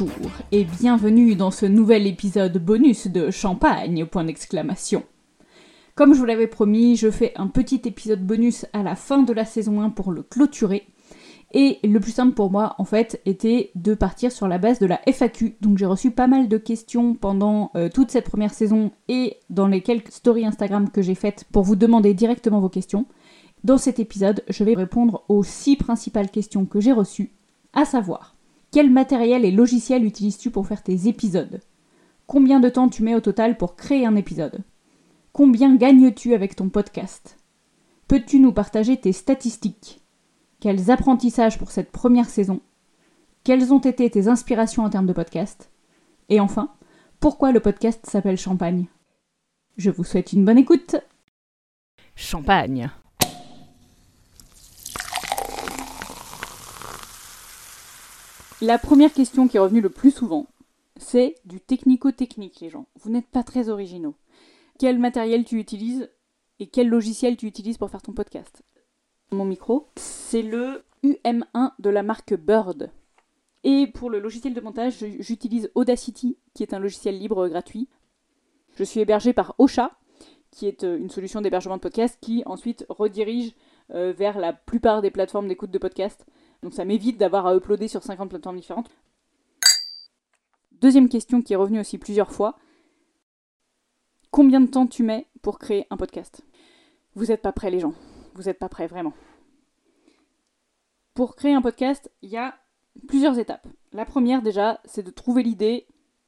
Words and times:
Bonjour 0.00 0.30
et 0.50 0.64
bienvenue 0.64 1.34
dans 1.34 1.50
ce 1.50 1.66
nouvel 1.66 2.06
épisode 2.06 2.56
bonus 2.56 3.06
de 3.06 3.30
Champagne, 3.30 4.06
point 4.06 4.24
d'exclamation. 4.24 5.02
Comme 5.94 6.14
je 6.14 6.18
vous 6.18 6.24
l'avais 6.24 6.46
promis, 6.46 6.96
je 6.96 7.10
fais 7.10 7.34
un 7.36 7.48
petit 7.48 7.82
épisode 7.84 8.24
bonus 8.24 8.64
à 8.72 8.82
la 8.82 8.96
fin 8.96 9.22
de 9.22 9.32
la 9.34 9.44
saison 9.44 9.82
1 9.82 9.90
pour 9.90 10.12
le 10.12 10.22
clôturer. 10.22 10.86
Et 11.52 11.80
le 11.84 12.00
plus 12.00 12.12
simple 12.12 12.32
pour 12.32 12.50
moi, 12.50 12.76
en 12.78 12.86
fait, 12.86 13.20
était 13.26 13.72
de 13.74 13.92
partir 13.92 14.32
sur 14.32 14.48
la 14.48 14.56
base 14.56 14.78
de 14.78 14.86
la 14.86 15.02
FAQ. 15.06 15.56
Donc 15.60 15.76
j'ai 15.76 15.84
reçu 15.84 16.10
pas 16.12 16.28
mal 16.28 16.48
de 16.48 16.56
questions 16.56 17.14
pendant 17.14 17.70
euh, 17.76 17.90
toute 17.92 18.10
cette 18.10 18.24
première 18.30 18.54
saison 18.54 18.92
et 19.08 19.36
dans 19.50 19.66
les 19.66 19.82
quelques 19.82 20.12
stories 20.12 20.46
Instagram 20.46 20.88
que 20.88 21.02
j'ai 21.02 21.14
faites 21.14 21.44
pour 21.52 21.64
vous 21.64 21.76
demander 21.76 22.14
directement 22.14 22.60
vos 22.60 22.70
questions. 22.70 23.04
Dans 23.64 23.76
cet 23.76 23.98
épisode, 23.98 24.44
je 24.48 24.64
vais 24.64 24.74
répondre 24.74 25.24
aux 25.28 25.42
six 25.42 25.76
principales 25.76 26.30
questions 26.30 26.64
que 26.64 26.80
j'ai 26.80 26.92
reçues, 26.92 27.32
à 27.74 27.84
savoir 27.84 28.34
quel 28.70 28.90
matériel 28.90 29.44
et 29.44 29.50
logiciel 29.50 30.04
utilises-tu 30.04 30.50
pour 30.50 30.66
faire 30.66 30.82
tes 30.82 31.08
épisodes? 31.08 31.60
Combien 32.26 32.60
de 32.60 32.68
temps 32.68 32.88
tu 32.88 33.02
mets 33.02 33.16
au 33.16 33.20
total 33.20 33.56
pour 33.56 33.74
créer 33.74 34.06
un 34.06 34.14
épisode? 34.14 34.62
Combien 35.32 35.74
gagnes-tu 35.74 36.34
avec 36.34 36.54
ton 36.54 36.68
podcast? 36.68 37.36
Peux-tu 38.06 38.38
nous 38.38 38.52
partager 38.52 38.96
tes 38.96 39.12
statistiques? 39.12 40.00
Quels 40.60 40.90
apprentissages 40.90 41.58
pour 41.58 41.70
cette 41.70 41.90
première 41.90 42.28
saison? 42.28 42.60
Quelles 43.42 43.72
ont 43.72 43.78
été 43.78 44.08
tes 44.10 44.28
inspirations 44.28 44.84
en 44.84 44.90
termes 44.90 45.06
de 45.06 45.12
podcast? 45.12 45.70
Et 46.28 46.38
enfin, 46.38 46.72
pourquoi 47.18 47.50
le 47.50 47.60
podcast 47.60 48.06
s'appelle 48.06 48.36
Champagne? 48.36 48.86
Je 49.76 49.90
vous 49.90 50.04
souhaite 50.04 50.32
une 50.32 50.44
bonne 50.44 50.58
écoute. 50.58 50.96
Champagne. 52.14 52.90
La 58.62 58.76
première 58.76 59.14
question 59.14 59.48
qui 59.48 59.56
est 59.56 59.60
revenue 59.60 59.80
le 59.80 59.88
plus 59.88 60.10
souvent, 60.10 60.46
c'est 60.98 61.36
du 61.46 61.60
technico-technique, 61.60 62.60
les 62.60 62.68
gens. 62.68 62.88
Vous 62.96 63.08
n'êtes 63.08 63.28
pas 63.28 63.42
très 63.42 63.70
originaux. 63.70 64.14
Quel 64.78 64.98
matériel 64.98 65.46
tu 65.46 65.58
utilises 65.58 66.10
et 66.58 66.66
quel 66.66 66.88
logiciel 66.88 67.38
tu 67.38 67.46
utilises 67.46 67.78
pour 67.78 67.88
faire 67.88 68.02
ton 68.02 68.12
podcast? 68.12 68.62
Mon 69.30 69.46
micro, 69.46 69.88
c'est 69.96 70.42
le 70.42 70.84
UM1 71.04 71.72
de 71.78 71.88
la 71.88 72.02
marque 72.02 72.34
Bird. 72.34 72.90
Et 73.64 73.86
pour 73.86 74.10
le 74.10 74.20
logiciel 74.20 74.52
de 74.52 74.60
montage, 74.60 75.06
j'utilise 75.20 75.70
Audacity, 75.74 76.36
qui 76.52 76.62
est 76.62 76.74
un 76.74 76.78
logiciel 76.78 77.18
libre 77.18 77.48
gratuit. 77.48 77.88
Je 78.76 78.84
suis 78.84 79.00
hébergé 79.00 79.32
par 79.32 79.54
Ocha, 79.56 79.92
qui 80.50 80.66
est 80.66 80.84
euh, 80.84 80.98
une 80.98 81.10
solution 81.10 81.40
d'hébergement 81.40 81.76
de 81.76 81.82
podcast 81.82 82.18
qui 82.20 82.42
ensuite 82.44 82.84
redirige 82.90 83.54
euh, 83.94 84.12
vers 84.12 84.38
la 84.38 84.52
plupart 84.52 85.00
des 85.00 85.10
plateformes 85.10 85.48
d'écoute 85.48 85.70
de 85.70 85.78
podcast. 85.78 86.26
Donc 86.62 86.74
ça 86.74 86.84
m'évite 86.84 87.18
d'avoir 87.18 87.46
à 87.46 87.54
uploader 87.54 87.88
sur 87.88 88.02
50 88.02 88.28
plateformes 88.28 88.56
différentes. 88.56 88.90
Deuxième 90.72 91.08
question 91.08 91.42
qui 91.42 91.52
est 91.52 91.56
revenue 91.56 91.80
aussi 91.80 91.98
plusieurs 91.98 92.32
fois. 92.32 92.58
Combien 94.30 94.60
de 94.60 94.66
temps 94.66 94.86
tu 94.86 95.02
mets 95.02 95.26
pour 95.42 95.58
créer 95.58 95.86
un 95.90 95.96
podcast? 95.96 96.42
Vous 97.14 97.26
n'êtes 97.26 97.42
pas 97.42 97.52
prêts 97.52 97.70
les 97.70 97.80
gens. 97.80 97.94
Vous 98.34 98.44
n'êtes 98.44 98.58
pas 98.58 98.68
prêts 98.68 98.86
vraiment. 98.86 99.12
Pour 101.14 101.34
créer 101.34 101.52
un 101.52 101.62
podcast, 101.62 102.10
il 102.22 102.30
y 102.30 102.36
a 102.36 102.54
plusieurs 103.08 103.38
étapes. 103.38 103.66
La 103.92 104.04
première 104.04 104.42
déjà, 104.42 104.80
c'est 104.84 105.02
de 105.02 105.10
trouver 105.10 105.42
l'idée 105.42 105.86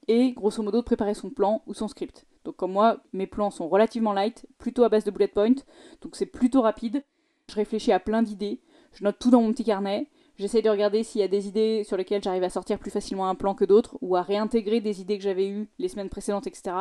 et 0.09 0.33
grosso 0.33 0.63
modo 0.63 0.79
de 0.79 0.85
préparer 0.85 1.15
son 1.15 1.31
plan 1.31 1.63
ou 1.67 1.75
son 1.75 1.89
script. 1.89 2.27
Donc 2.45 2.57
comme 2.57 2.73
moi, 2.73 2.99
mes 3.13 3.27
plans 3.27 3.51
sont 3.51 3.69
relativement 3.69 4.13
light, 4.13 4.47
plutôt 4.59 4.83
à 4.83 4.89
base 4.89 5.05
de 5.05 5.11
bullet 5.11 5.29
point, 5.29 5.55
donc 6.01 6.17
c'est 6.17 6.27
plutôt 6.27 6.63
rapide. 6.63 7.05
Je 7.49 7.55
réfléchis 7.55 7.93
à 7.93 8.01
plein 8.01 8.23
d'idées, 8.23 8.61
je 8.93 9.05
note 9.05 9.19
tout 9.19 9.31
dans 9.31 9.43
mon 9.43 9.53
petit 9.53 9.65
carnet, 9.65 10.09
j'essaye 10.43 10.63
de 10.63 10.69
regarder 10.69 11.05
s'il 11.05 11.21
y 11.21 11.25
a 11.25 11.29
des 11.29 11.47
idées 11.47 11.85
sur 11.85 11.97
lesquelles 11.97 12.23
j'arrive 12.23 12.43
à 12.43 12.51
sortir 12.51 12.79
plus 12.79 12.91
facilement 12.91 13.29
un 13.29 13.35
plan 13.35 13.55
que 13.55 13.65
d'autres, 13.65 13.97
ou 14.01 14.17
à 14.17 14.23
réintégrer 14.23 14.81
des 14.81 15.01
idées 15.01 15.17
que 15.17 15.25
j'avais 15.25 15.49
eues 15.49 15.69
les 15.79 15.89
semaines 15.89 16.09
précédentes, 16.09 16.47
etc. 16.47 16.77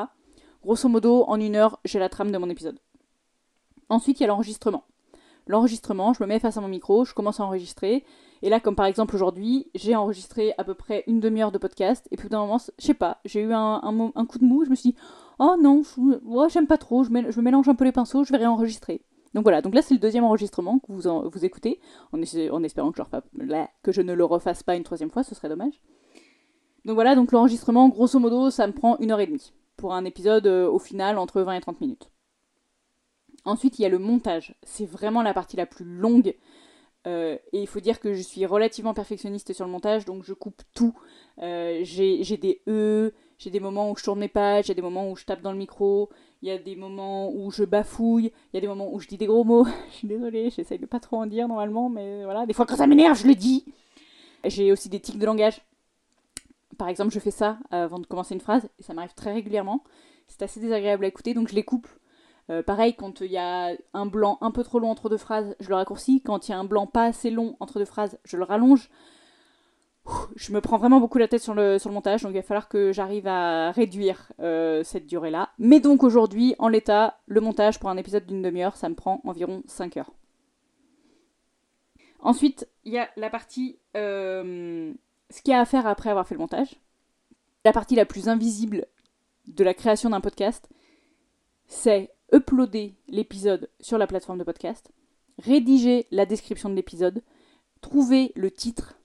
Grosso 0.63 0.89
modo, 0.89 1.23
en 1.27 1.39
une 1.39 1.55
heure, 1.55 1.79
j'ai 1.85 1.99
la 1.99 2.09
trame 2.09 2.31
de 2.31 2.37
mon 2.37 2.49
épisode. 2.49 2.79
Ensuite, 3.89 4.19
il 4.19 4.23
y 4.23 4.25
a 4.25 4.27
l'enregistrement. 4.27 4.83
L'enregistrement, 5.47 6.13
je 6.13 6.23
me 6.23 6.27
mets 6.27 6.39
face 6.39 6.57
à 6.57 6.61
mon 6.61 6.67
micro, 6.67 7.05
je 7.05 7.13
commence 7.13 7.39
à 7.39 7.45
enregistrer, 7.45 8.03
et 8.41 8.49
là, 8.49 8.59
comme 8.59 8.75
par 8.75 8.85
exemple 8.85 9.15
aujourd'hui, 9.15 9.69
j'ai 9.75 9.95
enregistré 9.95 10.53
à 10.57 10.63
peu 10.63 10.73
près 10.73 11.03
une 11.07 11.19
demi-heure 11.19 11.51
de 11.51 11.57
podcast, 11.57 12.07
et 12.11 12.17
puis 12.17 12.29
d'un 12.29 12.39
moment, 12.39 12.57
je 12.57 12.85
sais 12.85 12.93
pas, 12.93 13.19
j'ai 13.25 13.41
eu 13.41 13.53
un, 13.53 13.81
un, 13.83 14.25
coup 14.25 14.39
de 14.39 14.45
mou, 14.45 14.65
je 14.65 14.69
me 14.69 14.75
suis 14.75 14.91
dit, 14.91 14.97
oh 15.39 15.55
non, 15.61 15.83
j'aime 16.49 16.67
pas 16.67 16.77
trop, 16.77 17.03
je, 17.03 17.09
je 17.29 17.41
mélange 17.41 17.69
un 17.69 17.75
peu 17.75 17.85
les 17.85 17.91
pinceaux, 17.91 18.23
je 18.23 18.31
vais 18.31 18.37
réenregistrer. 18.37 19.01
Donc 19.33 19.43
voilà, 19.43 19.61
donc 19.61 19.73
là 19.73 19.81
c'est 19.81 19.93
le 19.93 19.99
deuxième 19.99 20.23
enregistrement 20.23 20.79
que 20.79 20.91
vous, 20.91 21.29
vous 21.29 21.45
écoutez, 21.45 21.79
en, 22.11 22.21
espérant 22.21 22.91
que 22.91 23.91
je, 23.91 24.01
ne 24.01 24.13
le 24.13 24.25
refasse 24.25 24.63
pas 24.63 24.75
une 24.75 24.83
troisième 24.83 25.09
fois, 25.09 25.23
ce 25.23 25.35
serait 25.35 25.49
dommage. 25.49 25.81
Donc 26.85 26.95
voilà, 26.95 27.15
donc 27.15 27.31
l'enregistrement, 27.31 27.87
grosso 27.89 28.19
modo, 28.19 28.49
ça 28.49 28.67
me 28.67 28.73
prend 28.73 28.97
une 28.97 29.11
heure 29.11 29.19
et 29.19 29.27
demie, 29.27 29.53
pour 29.77 29.93
un 29.93 30.03
épisode 30.03 30.47
euh, 30.47 30.69
au 30.69 30.79
final 30.79 31.17
entre 31.17 31.41
20 31.41 31.53
et 31.53 31.61
30 31.61 31.79
minutes. 31.79 32.09
Ensuite, 33.45 33.79
il 33.79 33.83
y 33.83 33.85
a 33.85 33.89
le 33.89 33.99
montage, 33.99 34.55
c'est 34.63 34.85
vraiment 34.85 35.21
la 35.21 35.33
partie 35.33 35.57
la 35.57 35.65
plus 35.65 35.85
longue, 35.85 36.35
euh, 37.07 37.37
et 37.53 37.61
il 37.61 37.67
faut 37.67 37.79
dire 37.79 37.99
que 37.99 38.13
je 38.13 38.21
suis 38.21 38.45
relativement 38.45 38.93
perfectionniste 38.93 39.53
sur 39.53 39.65
le 39.65 39.71
montage, 39.71 40.05
donc 40.05 40.23
je 40.23 40.33
coupe 40.33 40.61
tout. 40.73 40.93
Euh, 41.39 41.79
j'ai 41.83 42.37
des 42.37 42.61
E, 42.67 43.13
j'ai 43.37 43.49
des 43.49 43.59
moments 43.59 43.89
où 43.89 43.95
je 43.95 44.03
tourne 44.03 44.19
mes 44.19 44.27
pages, 44.27 44.69
a 44.69 44.73
des 44.73 44.81
moments 44.81 45.09
où 45.09 45.15
je 45.15 45.25
tape 45.25 45.41
dans 45.41 45.51
le 45.51 45.57
micro, 45.57 46.09
il 46.41 46.49
y 46.49 46.51
a 46.51 46.57
des 46.57 46.75
moments 46.75 47.31
où 47.31 47.51
je 47.51 47.63
bafouille, 47.63 48.31
il 48.51 48.55
y 48.55 48.57
a 48.57 48.61
des 48.61 48.67
moments 48.67 48.91
où 48.91 48.99
je 48.99 49.07
dis 49.07 49.17
des 49.17 49.27
gros 49.27 49.43
mots. 49.43 49.65
je 49.91 49.95
suis 49.95 50.07
désolée, 50.07 50.49
j'essaye 50.49 50.79
de 50.79 50.85
pas 50.85 50.99
trop 50.99 51.17
en 51.17 51.25
dire 51.25 51.47
normalement, 51.47 51.89
mais 51.89 52.23
voilà. 52.23 52.45
Des 52.45 52.53
fois 52.53 52.65
quand 52.65 52.75
ça 52.75 52.87
m'énerve, 52.87 53.17
je 53.17 53.27
le 53.27 53.35
dis. 53.35 53.65
J'ai 54.45 54.71
aussi 54.71 54.89
des 54.89 54.99
tics 54.99 55.19
de 55.19 55.25
langage. 55.25 55.61
Par 56.77 56.87
exemple, 56.87 57.13
je 57.13 57.19
fais 57.19 57.31
ça 57.31 57.59
avant 57.69 57.99
de 57.99 58.07
commencer 58.07 58.33
une 58.33 58.41
phrase, 58.41 58.67
et 58.79 58.83
ça 58.83 58.93
m'arrive 58.93 59.13
très 59.13 59.33
régulièrement. 59.33 59.83
C'est 60.27 60.41
assez 60.41 60.59
désagréable 60.59 61.05
à 61.05 61.07
écouter, 61.07 61.33
donc 61.33 61.49
je 61.49 61.55
les 61.55 61.63
coupe. 61.63 61.87
Euh, 62.49 62.63
pareil, 62.63 62.95
quand 62.95 63.21
il 63.21 63.31
y 63.31 63.37
a 63.37 63.75
un 63.93 64.05
blanc 64.07 64.39
un 64.41 64.49
peu 64.49 64.63
trop 64.63 64.79
long 64.79 64.89
entre 64.89 65.09
deux 65.09 65.17
phrases, 65.17 65.55
je 65.59 65.69
le 65.69 65.75
raccourcis. 65.75 66.21
Quand 66.21 66.47
il 66.47 66.51
y 66.51 66.53
a 66.55 66.57
un 66.57 66.63
blanc 66.63 66.87
pas 66.87 67.05
assez 67.05 67.29
long 67.29 67.55
entre 67.59 67.77
deux 67.77 67.85
phrases, 67.85 68.17
je 68.23 68.37
le 68.37 68.43
rallonge 68.43 68.89
je 70.35 70.51
me 70.51 70.61
prends 70.61 70.77
vraiment 70.77 70.99
beaucoup 70.99 71.17
la 71.17 71.27
tête 71.27 71.41
sur 71.41 71.53
le, 71.53 71.77
montage, 71.89 72.23
donc 72.23 72.31
il 72.31 72.35
va 72.35 72.41
falloir 72.41 72.67
que 72.67 72.91
j'arrive 72.91 73.27
à 73.27 73.71
réduire 73.71 74.31
euh, 74.39 74.83
cette 74.83 75.05
durée-là. 75.05 75.49
Mais 75.59 75.79
donc 75.79 76.03
aujourd'hui, 76.03 76.55
en 76.59 76.67
l'état, 76.67 77.19
le 77.27 77.41
montage 77.41 77.79
pour 77.79 77.89
un 77.89 77.97
épisode 77.97 78.25
d'une 78.25 78.41
demi-heure, 78.41 78.75
ça 78.75 78.89
me 78.89 78.95
prend 78.95 79.21
environ 79.23 79.63
5 79.67 79.97
heures. 79.97 80.11
Ensuite, 82.19 82.67
il 82.85 82.93
y 82.93 82.99
a 82.99 83.09
la 83.17 83.29
partie... 83.29 83.79
Euh, 83.95 84.93
ce 85.29 85.41
qu'il 85.41 85.51
y 85.51 85.55
a 85.55 85.61
à 85.61 85.65
faire 85.65 85.87
après 85.87 86.09
avoir 86.09 86.27
fait 86.27 86.35
le 86.35 86.41
montage. 86.41 86.75
La 87.63 87.71
partie 87.71 87.95
la 87.95 88.05
plus 88.05 88.27
invisible 88.27 88.85
de 89.47 89.63
la 89.63 89.73
création 89.73 90.09
d'un 90.09 90.21
podcast, 90.21 90.69
c'est 91.67 92.11
uploader 92.33 92.95
l'épisode 93.07 93.69
sur 93.79 93.97
la 93.97 94.07
plateforme 94.07 94.39
de 94.39 94.43
podcast, 94.43 94.91
rédiger 95.37 96.07
la 96.11 96.25
description 96.25 96.69
de 96.69 96.75
l'épisode, 96.75 97.23
trouver 97.81 98.31
le 98.35 98.51
titre 98.51 98.95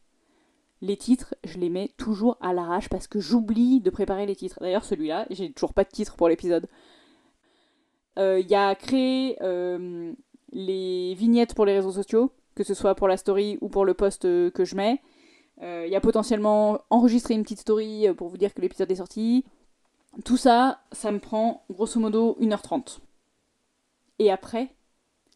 les 0.82 0.96
titres, 0.96 1.34
je 1.44 1.58
les 1.58 1.70
mets 1.70 1.90
toujours 1.96 2.36
à 2.40 2.52
l'arrache 2.52 2.88
parce 2.88 3.06
que 3.06 3.18
j'oublie 3.18 3.80
de 3.80 3.90
préparer 3.90 4.26
les 4.26 4.36
titres. 4.36 4.58
D'ailleurs, 4.60 4.84
celui-là, 4.84 5.26
j'ai 5.30 5.50
toujours 5.52 5.72
pas 5.72 5.84
de 5.84 5.88
titre 5.90 6.16
pour 6.16 6.28
l'épisode. 6.28 6.68
Il 8.16 8.22
euh, 8.22 8.40
y 8.40 8.54
a 8.54 8.74
créé 8.74 9.36
euh, 9.42 10.12
les 10.52 11.14
vignettes 11.14 11.54
pour 11.54 11.66
les 11.66 11.74
réseaux 11.74 11.92
sociaux, 11.92 12.32
que 12.54 12.64
ce 12.64 12.74
soit 12.74 12.94
pour 12.94 13.08
la 13.08 13.16
story 13.16 13.58
ou 13.60 13.68
pour 13.68 13.84
le 13.84 13.94
post 13.94 14.24
euh, 14.24 14.50
que 14.50 14.64
je 14.64 14.76
mets. 14.76 15.00
Il 15.62 15.88
y 15.88 15.96
a 15.96 16.02
potentiellement 16.02 16.82
enregistrer 16.90 17.32
une 17.32 17.42
petite 17.42 17.60
story 17.60 18.06
pour 18.14 18.28
vous 18.28 18.36
dire 18.36 18.52
que 18.52 18.60
l'épisode 18.60 18.90
est 18.92 18.96
sorti. 18.96 19.42
Tout 20.22 20.36
ça, 20.36 20.80
ça 20.92 21.10
me 21.10 21.18
prend 21.18 21.64
grosso 21.70 21.98
modo 21.98 22.36
1h30. 22.42 22.98
Et 24.18 24.30
après, 24.30 24.68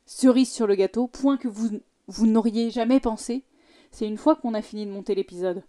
cerise 0.05 0.53
sur 0.53 0.67
le 0.67 0.75
gâteau, 0.75 1.06
point 1.06 1.38
que 1.38 1.49
vous, 1.49 1.81
vous 2.06 2.26
n'auriez 2.26 2.69
jamais 2.70 3.00
pensé, 3.00 3.44
c'est 3.90 4.06
une 4.06 4.16
fois 4.16 4.37
qu'on 4.37 4.54
a 4.54 4.62
fini 4.62 4.87
de 4.87 4.90
monter 4.90 5.14
l'épisode. 5.14 5.62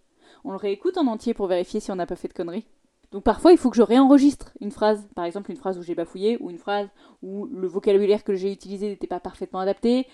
On 0.44 0.50
le 0.50 0.56
réécoute 0.56 0.98
en 0.98 1.06
entier 1.06 1.34
pour 1.34 1.46
vérifier 1.46 1.80
si 1.80 1.90
on 1.90 1.96
n'a 1.96 2.06
pas 2.06 2.16
fait 2.16 2.28
de 2.28 2.32
conneries. 2.32 2.66
Donc 3.12 3.24
parfois, 3.24 3.52
il 3.52 3.58
faut 3.58 3.70
que 3.70 3.76
je 3.76 3.82
réenregistre 3.82 4.52
une 4.60 4.70
phrase. 4.70 5.06
Par 5.14 5.26
exemple, 5.26 5.50
une 5.50 5.56
phrase 5.56 5.78
où 5.78 5.82
j'ai 5.82 5.94
bafouillé, 5.94 6.38
ou 6.40 6.50
une 6.50 6.58
phrase 6.58 6.88
où 7.22 7.46
le 7.46 7.68
vocabulaire 7.68 8.24
que 8.24 8.34
j'ai 8.34 8.50
utilisé 8.50 8.88
n'était 8.88 9.06
pas 9.06 9.20
parfaitement 9.20 9.60
adapté, 9.60 10.06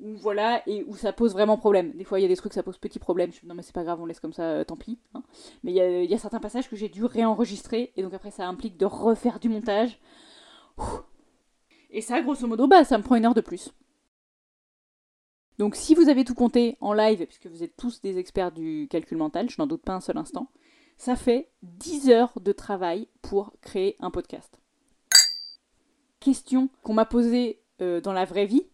ou 0.00 0.16
voilà, 0.16 0.62
et 0.68 0.84
où 0.86 0.96
ça 0.96 1.12
pose 1.12 1.32
vraiment 1.32 1.56
problème. 1.56 1.92
Des 1.92 2.04
fois, 2.04 2.20
il 2.20 2.22
y 2.22 2.24
a 2.24 2.28
des 2.28 2.36
trucs, 2.36 2.52
ça 2.52 2.62
pose 2.62 2.78
petit 2.78 3.00
problème. 3.00 3.32
Je 3.32 3.38
me 3.38 3.40
dis, 3.42 3.46
non, 3.48 3.54
mais 3.54 3.62
c'est 3.62 3.74
pas 3.74 3.82
grave, 3.82 4.00
on 4.00 4.06
laisse 4.06 4.20
comme 4.20 4.32
ça, 4.32 4.42
euh, 4.44 4.64
tant 4.64 4.76
pis. 4.76 4.98
Hein. 5.14 5.22
Mais 5.64 5.72
il 5.72 6.10
y, 6.10 6.14
a, 6.14 6.18
certains 6.18 6.40
passages 6.40 6.68
que 6.68 6.76
j'ai 6.76 6.88
dû 6.88 7.04
réenregistrer, 7.04 7.92
et 7.96 8.02
donc 8.02 8.14
après, 8.14 8.30
ça 8.30 8.46
implique 8.46 8.76
de 8.76 8.86
refaire 8.86 9.40
du 9.40 9.48
montage. 9.48 9.98
Et 11.90 12.00
ça, 12.00 12.20
grosso 12.22 12.46
modo, 12.46 12.66
bah, 12.66 12.84
ça 12.84 12.98
me 12.98 13.02
prend 13.02 13.16
une 13.16 13.24
heure 13.24 13.34
de 13.34 13.40
plus. 13.40 13.72
Donc 15.58 15.76
si 15.76 15.94
vous 15.94 16.08
avez 16.08 16.24
tout 16.24 16.34
compté 16.34 16.76
en 16.80 16.92
live, 16.92 17.24
puisque 17.26 17.46
vous 17.46 17.62
êtes 17.62 17.76
tous 17.76 18.00
des 18.00 18.18
experts 18.18 18.52
du 18.52 18.88
calcul 18.90 19.18
mental, 19.18 19.48
je 19.50 19.56
n'en 19.58 19.66
doute 19.66 19.82
pas 19.82 19.94
un 19.94 20.00
seul 20.00 20.18
instant, 20.18 20.48
ça 20.96 21.16
fait 21.16 21.50
10 21.62 22.10
heures 22.10 22.40
de 22.40 22.52
travail 22.52 23.08
pour 23.22 23.52
créer 23.60 23.96
un 24.00 24.10
podcast. 24.10 24.58
Question 26.20 26.68
qu'on 26.82 26.94
m'a 26.94 27.04
posée 27.04 27.60
euh, 27.80 28.00
dans 28.00 28.12
la 28.12 28.24
vraie 28.24 28.46
vie, 28.46 28.66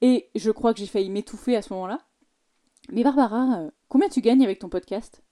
et 0.00 0.30
je 0.34 0.50
crois 0.50 0.72
que 0.72 0.80
j'ai 0.80 0.86
failli 0.86 1.10
m'étouffer 1.10 1.56
à 1.56 1.62
ce 1.62 1.72
moment-là. 1.72 2.00
Mais 2.90 3.02
Barbara, 3.02 3.60
euh, 3.60 3.70
combien 3.88 4.08
tu 4.08 4.20
gagnes 4.20 4.44
avec 4.44 4.58
ton 4.58 4.68
podcast? 4.68 5.22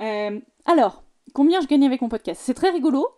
Euh, 0.00 0.40
alors, 0.66 1.02
combien 1.34 1.60
je 1.60 1.66
gagne 1.66 1.84
avec 1.84 2.00
mon 2.00 2.08
podcast? 2.08 2.40
C'est 2.44 2.54
très 2.54 2.70
rigolo 2.70 3.08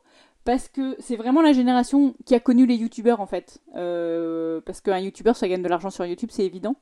parce 0.45 0.69
que 0.69 0.97
c'est 0.99 1.17
vraiment 1.17 1.43
la 1.43 1.53
génération 1.53 2.15
qui 2.27 2.35
a 2.35 2.41
connu 2.41 2.67
les 2.67 2.77
youtubeurs 2.77 3.21
en 3.21 3.27
fait. 3.27 3.61
Euh, 3.77 4.61
parce 4.65 4.81
qu'un 4.81 4.99
youtubeur, 4.99 5.37
ça 5.37 5.49
gagne 5.49 5.63
de 5.63 5.69
l'argent 5.69 5.91
sur 5.91 6.05
YouTube, 6.05 6.31
c'est 6.33 6.45
évident. 6.45 6.77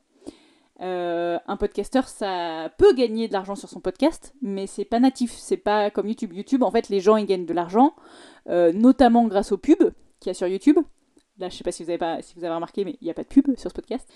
Euh, 0.81 1.37
un 1.45 1.57
podcasteur, 1.57 2.07
ça 2.07 2.71
peut 2.79 2.93
gagner 2.93 3.27
de 3.27 3.33
l'argent 3.33 3.53
sur 3.55 3.69
son 3.69 3.79
podcast, 3.79 4.33
mais 4.41 4.65
c'est 4.65 4.85
pas 4.85 4.99
natif, 4.99 5.31
c'est 5.31 5.57
pas 5.57 5.91
comme 5.91 6.07
YouTube. 6.07 6.33
YouTube, 6.33 6.63
en 6.63 6.71
fait, 6.71 6.89
les 6.89 6.99
gens 6.99 7.17
ils 7.17 7.27
gagnent 7.27 7.45
de 7.45 7.53
l'argent, 7.53 7.93
euh, 8.49 8.73
notamment 8.73 9.27
grâce 9.27 9.51
aux 9.51 9.57
pubs 9.57 9.93
qu'il 10.19 10.29
y 10.29 10.31
a 10.31 10.33
sur 10.33 10.47
YouTube. 10.47 10.79
Là, 11.37 11.49
je 11.49 11.55
sais 11.55 11.63
pas 11.63 11.71
si 11.71 11.83
vous 11.83 11.89
avez, 11.89 11.99
pas, 11.99 12.21
si 12.21 12.33
vous 12.35 12.43
avez 12.43 12.53
remarqué, 12.53 12.83
mais 12.83 12.97
il 13.01 13.05
n'y 13.05 13.11
a 13.11 13.13
pas 13.13 13.23
de 13.23 13.27
pub 13.27 13.55
sur 13.57 13.69
ce 13.69 13.75
podcast. 13.75 14.11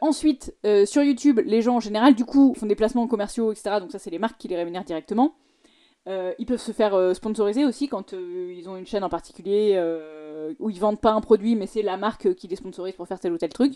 Ensuite, 0.00 0.54
sur 0.84 1.02
YouTube, 1.02 1.40
les 1.44 1.60
gens 1.60 1.76
en 1.76 1.80
général, 1.80 2.14
du 2.14 2.24
coup, 2.24 2.54
font 2.54 2.66
des 2.66 2.76
placements 2.76 3.08
commerciaux, 3.08 3.50
etc. 3.50 3.78
Donc 3.80 3.90
ça, 3.90 3.98
c'est 3.98 4.10
les 4.10 4.20
marques 4.20 4.38
qui 4.38 4.46
les 4.46 4.54
rémunèrent 4.54 4.84
directement. 4.84 5.34
Euh, 6.08 6.32
ils 6.38 6.46
peuvent 6.46 6.60
se 6.60 6.72
faire 6.72 6.94
euh, 6.94 7.12
sponsoriser 7.12 7.66
aussi 7.66 7.86
quand 7.86 8.14
euh, 8.14 8.54
ils 8.56 8.66
ont 8.68 8.78
une 8.78 8.86
chaîne 8.86 9.04
en 9.04 9.10
particulier 9.10 9.78
où 10.58 10.70
ils 10.70 10.80
vendent 10.80 11.00
pas 11.00 11.12
un 11.12 11.20
produit, 11.20 11.56
mais 11.56 11.66
c'est 11.66 11.82
la 11.82 11.98
marque 11.98 12.34
qui 12.34 12.48
les 12.48 12.56
sponsorise 12.56 12.94
pour 12.94 13.06
faire 13.06 13.20
tel 13.20 13.32
ou 13.32 13.38
tel 13.38 13.50
truc. 13.50 13.74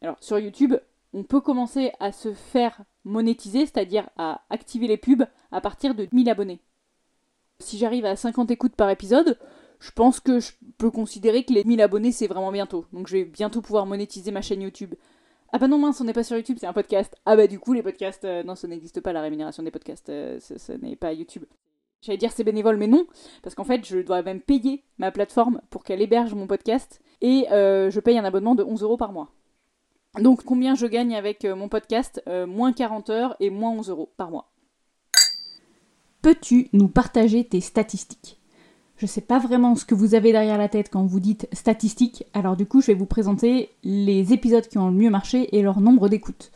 Alors 0.00 0.16
sur 0.20 0.38
YouTube, 0.38 0.74
on 1.12 1.24
peut 1.24 1.40
commencer 1.40 1.92
à 2.00 2.10
se 2.10 2.32
faire 2.32 2.80
monétiser, 3.04 3.66
c'est-à-dire 3.66 4.08
à 4.16 4.42
activer 4.48 4.86
les 4.86 4.96
pubs 4.96 5.26
à 5.50 5.60
partir 5.60 5.94
de 5.94 6.08
1000 6.10 6.30
abonnés. 6.30 6.60
Si 7.58 7.76
j'arrive 7.76 8.06
à 8.06 8.16
50 8.16 8.50
écoutes 8.50 8.74
par 8.74 8.88
épisode, 8.88 9.38
je 9.78 9.90
pense 9.90 10.20
que 10.20 10.40
je 10.40 10.52
peux 10.78 10.90
considérer 10.90 11.44
que 11.44 11.52
les 11.52 11.64
1000 11.64 11.82
abonnés 11.82 12.12
c'est 12.12 12.26
vraiment 12.26 12.52
bientôt. 12.52 12.86
Donc 12.94 13.08
je 13.08 13.18
vais 13.18 13.24
bientôt 13.24 13.60
pouvoir 13.60 13.84
monétiser 13.84 14.30
ma 14.30 14.40
chaîne 14.40 14.62
YouTube. 14.62 14.94
Ah 15.54 15.58
bah 15.58 15.68
non 15.68 15.78
mince, 15.78 16.00
on 16.00 16.04
n'est 16.04 16.14
pas 16.14 16.24
sur 16.24 16.36
YouTube, 16.36 16.56
c'est 16.58 16.66
un 16.66 16.72
podcast. 16.72 17.14
Ah 17.26 17.36
bah 17.36 17.46
du 17.46 17.58
coup 17.58 17.74
les 17.74 17.82
podcasts, 17.82 18.24
euh, 18.24 18.42
non 18.42 18.54
ça 18.54 18.66
n'existe 18.66 19.02
pas 19.02 19.12
la 19.12 19.20
rémunération 19.20 19.62
des 19.62 19.70
podcasts, 19.70 20.08
euh, 20.08 20.40
ce, 20.40 20.72
n'est 20.72 20.96
pas 20.96 21.12
YouTube. 21.12 21.44
J'allais 22.00 22.16
dire 22.16 22.32
c'est 22.32 22.42
bénévole 22.42 22.78
mais 22.78 22.86
non, 22.86 23.06
parce 23.42 23.54
qu'en 23.54 23.64
fait 23.64 23.84
je 23.86 23.98
dois 23.98 24.22
même 24.22 24.40
payer 24.40 24.82
ma 24.96 25.10
plateforme 25.10 25.60
pour 25.68 25.84
qu'elle 25.84 26.00
héberge 26.00 26.32
mon 26.32 26.46
podcast 26.46 27.02
et 27.20 27.52
euh, 27.52 27.90
je 27.90 28.00
paye 28.00 28.16
un 28.16 28.24
abonnement 28.24 28.54
de 28.54 28.62
11 28.62 28.82
euros 28.82 28.96
par 28.96 29.12
mois. 29.12 29.30
Donc 30.18 30.42
combien 30.42 30.74
je 30.74 30.86
gagne 30.86 31.14
avec 31.14 31.44
mon 31.44 31.68
podcast 31.68 32.22
Moins 32.26 32.72
40 32.72 33.10
heures 33.10 33.36
et 33.40 33.50
moins 33.50 33.70
11 33.72 33.90
euros 33.90 34.12
par 34.16 34.30
mois. 34.30 34.50
Peux-tu 36.22 36.68
nous 36.72 36.88
partager 36.88 37.44
tes 37.44 37.60
statistiques? 37.60 38.41
Je 39.02 39.08
sais 39.08 39.20
pas 39.20 39.40
vraiment 39.40 39.74
ce 39.74 39.84
que 39.84 39.96
vous 39.96 40.14
avez 40.14 40.30
derrière 40.30 40.58
la 40.58 40.68
tête 40.68 40.88
quand 40.88 41.04
vous 41.04 41.18
dites 41.18 41.48
statistiques, 41.52 42.24
alors 42.34 42.56
du 42.56 42.66
coup 42.66 42.80
je 42.80 42.86
vais 42.86 42.94
vous 42.94 43.04
présenter 43.04 43.70
les 43.82 44.32
épisodes 44.32 44.68
qui 44.68 44.78
ont 44.78 44.90
le 44.90 44.96
mieux 44.96 45.10
marché 45.10 45.56
et 45.56 45.62
leur 45.62 45.80
nombre 45.80 46.08
d'écoutes. 46.08 46.52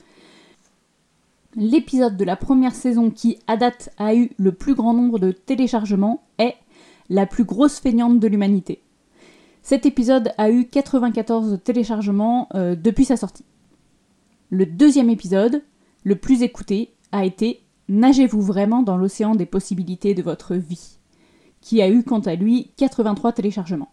L'épisode 1.56 2.16
de 2.16 2.24
la 2.24 2.36
première 2.36 2.76
saison 2.76 3.10
qui, 3.10 3.40
à 3.48 3.56
date, 3.56 3.90
a 3.98 4.14
eu 4.14 4.30
le 4.38 4.52
plus 4.52 4.76
grand 4.76 4.94
nombre 4.94 5.18
de 5.18 5.32
téléchargements 5.32 6.22
est 6.38 6.54
La 7.10 7.26
plus 7.26 7.42
grosse 7.42 7.80
feignante 7.80 8.20
de 8.20 8.28
l'humanité. 8.28 8.80
Cet 9.62 9.84
épisode 9.84 10.30
a 10.38 10.48
eu 10.48 10.66
94 10.66 11.58
téléchargements 11.64 12.48
euh, 12.54 12.76
depuis 12.76 13.06
sa 13.06 13.16
sortie. 13.16 13.44
Le 14.50 14.66
deuxième 14.66 15.10
épisode, 15.10 15.64
le 16.04 16.14
plus 16.14 16.42
écouté, 16.42 16.92
a 17.10 17.24
été 17.24 17.64
Nagez-vous 17.88 18.40
vraiment 18.40 18.84
dans 18.84 18.96
l'océan 18.96 19.34
des 19.34 19.46
possibilités 19.46 20.14
de 20.14 20.22
votre 20.22 20.54
vie? 20.54 20.96
Qui 21.66 21.82
a 21.82 21.90
eu 21.90 22.04
quant 22.04 22.20
à 22.20 22.36
lui 22.36 22.70
83 22.76 23.32
téléchargements. 23.32 23.90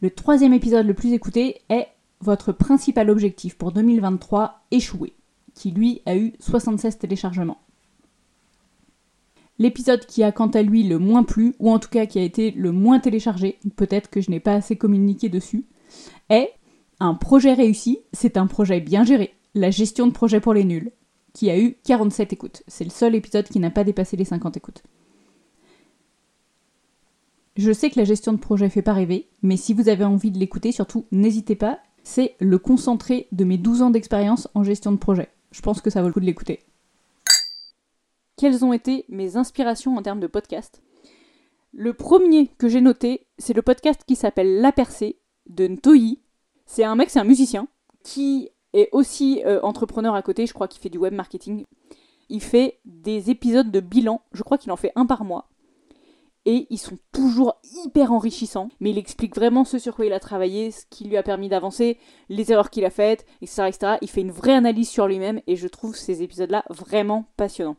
Le 0.00 0.08
troisième 0.08 0.54
épisode 0.54 0.86
le 0.86 0.94
plus 0.94 1.12
écouté 1.12 1.60
est 1.68 1.88
Votre 2.22 2.52
principal 2.52 3.10
objectif 3.10 3.58
pour 3.58 3.72
2023 3.72 4.62
échoué 4.70 5.12
qui 5.54 5.70
lui 5.70 6.00
a 6.06 6.16
eu 6.16 6.32
76 6.38 6.96
téléchargements. 6.96 7.60
L'épisode 9.58 10.06
qui 10.06 10.22
a 10.22 10.32
quant 10.32 10.46
à 10.46 10.62
lui 10.62 10.82
le 10.82 10.98
moins 10.98 11.24
plu, 11.24 11.54
ou 11.58 11.70
en 11.70 11.78
tout 11.78 11.90
cas 11.90 12.06
qui 12.06 12.18
a 12.18 12.22
été 12.22 12.52
le 12.52 12.72
moins 12.72 13.00
téléchargé, 13.00 13.58
peut-être 13.76 14.08
que 14.08 14.22
je 14.22 14.30
n'ai 14.30 14.40
pas 14.40 14.54
assez 14.54 14.76
communiqué 14.76 15.28
dessus, 15.28 15.66
est 16.30 16.54
Un 17.00 17.12
projet 17.12 17.52
réussi, 17.52 17.98
c'est 18.14 18.38
un 18.38 18.46
projet 18.46 18.80
bien 18.80 19.04
géré, 19.04 19.34
la 19.54 19.70
gestion 19.70 20.06
de 20.06 20.12
projet 20.12 20.40
pour 20.40 20.54
les 20.54 20.64
nuls, 20.64 20.90
qui 21.34 21.50
a 21.50 21.58
eu 21.58 21.76
47 21.84 22.32
écoutes. 22.32 22.62
C'est 22.66 22.84
le 22.84 22.90
seul 22.90 23.14
épisode 23.14 23.46
qui 23.46 23.60
n'a 23.60 23.70
pas 23.70 23.84
dépassé 23.84 24.16
les 24.16 24.24
50 24.24 24.56
écoutes. 24.56 24.82
Je 27.56 27.72
sais 27.72 27.90
que 27.90 27.98
la 27.98 28.04
gestion 28.04 28.32
de 28.32 28.38
projet 28.38 28.70
fait 28.70 28.82
pas 28.82 28.92
rêver, 28.92 29.28
mais 29.42 29.56
si 29.56 29.74
vous 29.74 29.88
avez 29.88 30.04
envie 30.04 30.30
de 30.30 30.38
l'écouter, 30.38 30.72
surtout 30.72 31.06
n'hésitez 31.10 31.56
pas, 31.56 31.80
c'est 32.04 32.36
le 32.38 32.58
concentré 32.58 33.28
de 33.32 33.44
mes 33.44 33.58
12 33.58 33.82
ans 33.82 33.90
d'expérience 33.90 34.48
en 34.54 34.62
gestion 34.62 34.92
de 34.92 34.96
projet. 34.96 35.28
Je 35.50 35.60
pense 35.60 35.80
que 35.80 35.90
ça 35.90 36.00
vaut 36.00 36.08
le 36.08 36.12
coup 36.12 36.20
de 36.20 36.26
l'écouter. 36.26 36.60
Quelles 38.36 38.64
ont 38.64 38.72
été 38.72 39.04
mes 39.08 39.36
inspirations 39.36 39.96
en 39.96 40.02
termes 40.02 40.20
de 40.20 40.26
podcast? 40.26 40.80
Le 41.72 41.92
premier 41.92 42.48
que 42.56 42.68
j'ai 42.68 42.80
noté, 42.80 43.26
c'est 43.38 43.52
le 43.52 43.62
podcast 43.62 44.02
qui 44.06 44.16
s'appelle 44.16 44.60
La 44.60 44.72
Percée 44.72 45.18
de 45.48 45.66
Ntoyi. 45.66 46.20
C'est 46.66 46.84
un 46.84 46.94
mec, 46.94 47.10
c'est 47.10 47.18
un 47.18 47.24
musicien 47.24 47.68
qui 48.02 48.48
est 48.72 48.88
aussi 48.92 49.42
euh, 49.44 49.60
entrepreneur 49.62 50.14
à 50.14 50.22
côté, 50.22 50.46
je 50.46 50.54
crois 50.54 50.68
qu'il 50.68 50.80
fait 50.80 50.88
du 50.88 50.98
web 50.98 51.12
marketing. 51.12 51.64
Il 52.28 52.40
fait 52.40 52.78
des 52.84 53.28
épisodes 53.30 53.70
de 53.70 53.80
bilan, 53.80 54.22
je 54.32 54.42
crois 54.42 54.56
qu'il 54.56 54.72
en 54.72 54.76
fait 54.76 54.92
un 54.94 55.04
par 55.04 55.24
mois. 55.24 55.49
Et 56.46 56.66
ils 56.70 56.78
sont 56.78 56.98
toujours 57.12 57.60
hyper 57.84 58.12
enrichissants, 58.12 58.70
mais 58.80 58.90
il 58.90 58.98
explique 58.98 59.34
vraiment 59.34 59.64
ce 59.64 59.78
sur 59.78 59.94
quoi 59.94 60.06
il 60.06 60.12
a 60.12 60.20
travaillé, 60.20 60.70
ce 60.70 60.86
qui 60.88 61.04
lui 61.04 61.18
a 61.18 61.22
permis 61.22 61.50
d'avancer, 61.50 61.98
les 62.30 62.50
erreurs 62.50 62.70
qu'il 62.70 62.86
a 62.86 62.90
faites, 62.90 63.26
etc.. 63.42 63.98
Il 64.00 64.08
fait 64.08 64.22
une 64.22 64.30
vraie 64.30 64.54
analyse 64.54 64.88
sur 64.88 65.06
lui-même 65.06 65.42
et 65.46 65.56
je 65.56 65.68
trouve 65.68 65.94
ces 65.94 66.22
épisodes-là 66.22 66.64
vraiment 66.70 67.26
passionnants. 67.36 67.76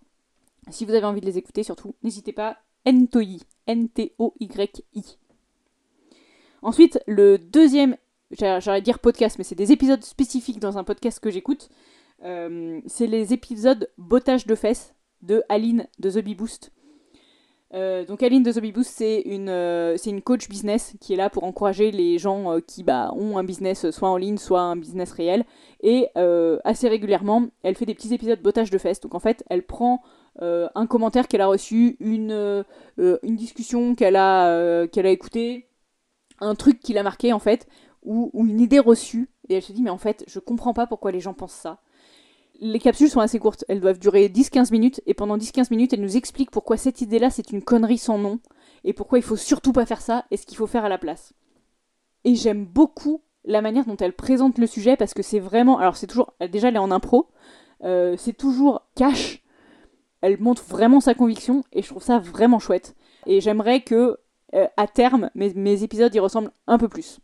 Si 0.70 0.86
vous 0.86 0.94
avez 0.94 1.06
envie 1.06 1.22
de 1.22 1.26
les 1.26 1.40
écouter, 1.40 1.64
surtout, 1.64 1.96
n'hésitez 2.04 2.34
pas. 2.34 2.58
Ntoyi. 2.86 3.42
N-T-O-Y-I. 3.68 5.18
Ensuite, 6.62 7.00
le 7.08 7.38
deuxième, 7.38 7.98
j'allais 8.32 8.82
dire 8.82 9.00
podcast, 9.00 9.38
mais 9.38 9.44
c'est 9.44 9.56
des 9.56 9.72
épisodes 9.72 10.04
spécifiques 10.04 10.60
dans 10.60 10.78
un 10.78 10.84
podcast 10.84 11.20
que 11.20 11.32
j'écoute. 11.32 11.70
Euh, 12.24 12.82
c'est 12.86 13.08
les 13.08 13.34
épisodes 13.34 13.90
Bottage 13.98 14.46
de 14.46 14.56
fesses 14.56 14.94
de 15.22 15.44
Aline 15.50 15.88
de 16.00 16.12
The 16.12 16.24
Bee 16.24 16.36
Boost. 16.36 16.72
Euh, 17.74 18.06
donc 18.06 18.22
Aline 18.22 18.44
de 18.44 18.52
The 18.52 18.60
Bee 18.60 18.72
Boost, 18.72 18.92
c'est 18.98 19.22
une, 19.22 19.48
euh, 19.50 19.96
coach 20.24 20.50
business 20.50 20.94
qui 21.00 21.14
est 21.14 21.16
là 21.16 21.30
pour 21.30 21.46
encourager 21.46 21.92
les 21.92 22.18
gens 22.18 22.52
euh, 22.52 22.60
qui 22.60 22.84
bah, 22.84 23.12
ont 23.16 23.38
un 23.38 23.44
business 23.44 23.92
soit 23.92 24.10
en 24.10 24.18
ligne, 24.18 24.38
soit 24.38 24.62
un 24.62 24.76
business 24.76 25.12
réel. 25.12 25.46
Et 25.82 26.10
euh, 26.18 26.60
assez 26.64 26.90
régulièrement, 26.90 27.48
elle 27.64 27.76
fait 27.76 27.86
des 27.86 27.96
petits 27.96 28.14
épisodes 28.14 28.42
Bottage 28.42 28.72
de 28.72 28.78
fesses. 28.78 29.00
Donc 29.00 29.16
en 29.16 29.20
fait, 29.20 29.44
elle 29.50 29.64
prend 29.64 30.02
euh, 30.42 30.70
un 30.76 30.88
commentaire 30.88 31.28
qu'elle 31.28 31.42
a 31.42 31.48
reçu, 31.48 31.98
une, 32.00 32.32
euh, 32.32 32.64
discussion 33.24 33.96
qu'elle 33.96 34.16
a, 34.16 34.48
euh, 34.48 34.88
qu'elle 34.88 35.06
a 35.06 35.12
écoutée, 35.12 35.68
un 36.40 36.56
truc 36.56 36.80
qui 36.80 36.94
l'a 36.94 37.04
marqué 37.04 37.34
en 37.34 37.40
fait, 37.40 37.68
ou, 38.04 38.32
ou 38.34 38.46
une 38.48 38.62
idée 38.62 38.80
reçue, 38.80 39.30
et 39.50 39.56
elle 39.56 39.62
se 39.62 39.74
dit 39.74 39.82
mais 39.84 39.90
en 39.90 39.98
fait 39.98 40.24
je 40.28 40.40
comprends 40.40 40.74
pas 40.74 40.88
pourquoi 40.88 41.12
les 41.12 41.20
gens 41.20 41.34
pensent 41.34 41.52
ça. 41.52 41.80
Les 42.64 42.78
capsules 42.78 43.10
sont 43.10 43.20
assez 43.20 43.40
courtes, 43.40 43.66
elles 43.68 43.80
doivent 43.80 43.98
durer 43.98 44.28
10-15 44.28 44.72
minutes, 44.72 45.02
et 45.08 45.16
pendant 45.16 45.36
10-15 45.36 45.70
minutes 45.72 45.94
elle 45.94 46.02
nous 46.02 46.16
explique 46.16 46.52
pourquoi 46.52 46.78
cette 46.78 47.02
idée-là 47.02 47.32
c'est 47.32 47.50
une 47.52 47.64
connerie 47.64 47.98
sans 47.98 48.20
nom, 48.20 48.40
et 48.84 48.94
pourquoi 48.94 49.18
il 49.18 49.24
faut 49.24 49.36
surtout 49.36 49.74
pas 49.74 49.88
faire 49.88 50.00
ça, 50.00 50.26
et 50.30 50.38
ce 50.38 50.46
qu'il 50.46 50.58
faut 50.58 50.68
faire 50.68 50.86
à 50.86 50.90
la 50.90 51.00
place. 51.00 51.34
Et 52.24 52.36
j'aime 52.36 52.66
beaucoup 52.66 53.24
la 53.46 53.64
manière 53.64 53.86
dont 53.86 53.98
elle 53.98 54.14
présente 54.14 54.60
le 54.60 54.68
sujet, 54.68 54.96
parce 54.96 55.16
que 55.16 55.24
c'est 55.24 55.40
vraiment... 55.40 55.80
Alors 55.80 55.98
c'est 55.98 56.06
toujours... 56.06 56.36
Déjà 56.52 56.68
elle 56.68 56.76
est 56.76 56.80
en 56.80 56.92
impro, 56.92 57.30
euh, 57.84 58.16
c'est 58.16 58.38
toujours 58.38 58.88
cash, 58.96 59.42
elle 60.22 60.40
montre 60.40 60.64
vraiment 60.64 61.00
sa 61.00 61.16
conviction 61.16 61.64
et 61.72 61.82
je 61.82 61.88
trouve 61.88 62.04
ça 62.04 62.20
vraiment 62.20 62.60
chouette. 62.60 62.96
Et 63.26 63.42
j'aimerais 63.42 63.82
que, 63.82 64.20
euh, 64.54 64.68
à 64.78 64.86
terme, 64.86 65.32
mes, 65.34 65.52
mes, 65.56 65.82
épisodes 65.82 66.14
y 66.14 66.20
ressemblent 66.20 66.52
un 66.68 66.78
peu 66.78 66.90
plus. 66.90 67.20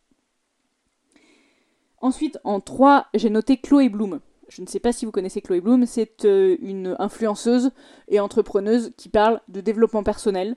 Ensuite, 2.00 2.40
en 2.44 2.60
3, 2.60 3.06
j'ai 3.14 3.30
noté 3.30 3.58
Chloé 3.58 3.90
Bloom. 3.90 4.20
Je 4.50 4.62
ne 4.62 4.68
sais 4.68 4.80
pas 4.80 4.94
si 4.94 5.06
vous 5.06 5.12
connaissez 5.12 5.42
Chloé 5.42 5.62
Bloom, 5.62 5.86
c'est 5.86 6.26
euh, 6.26 6.58
une 6.62 6.96
influenceuse 7.00 7.72
et 8.08 8.20
entrepreneuse 8.20 8.94
qui 8.98 9.10
parle 9.10 9.42
de 9.48 9.62
développement 9.62 10.04
personnel. 10.04 10.56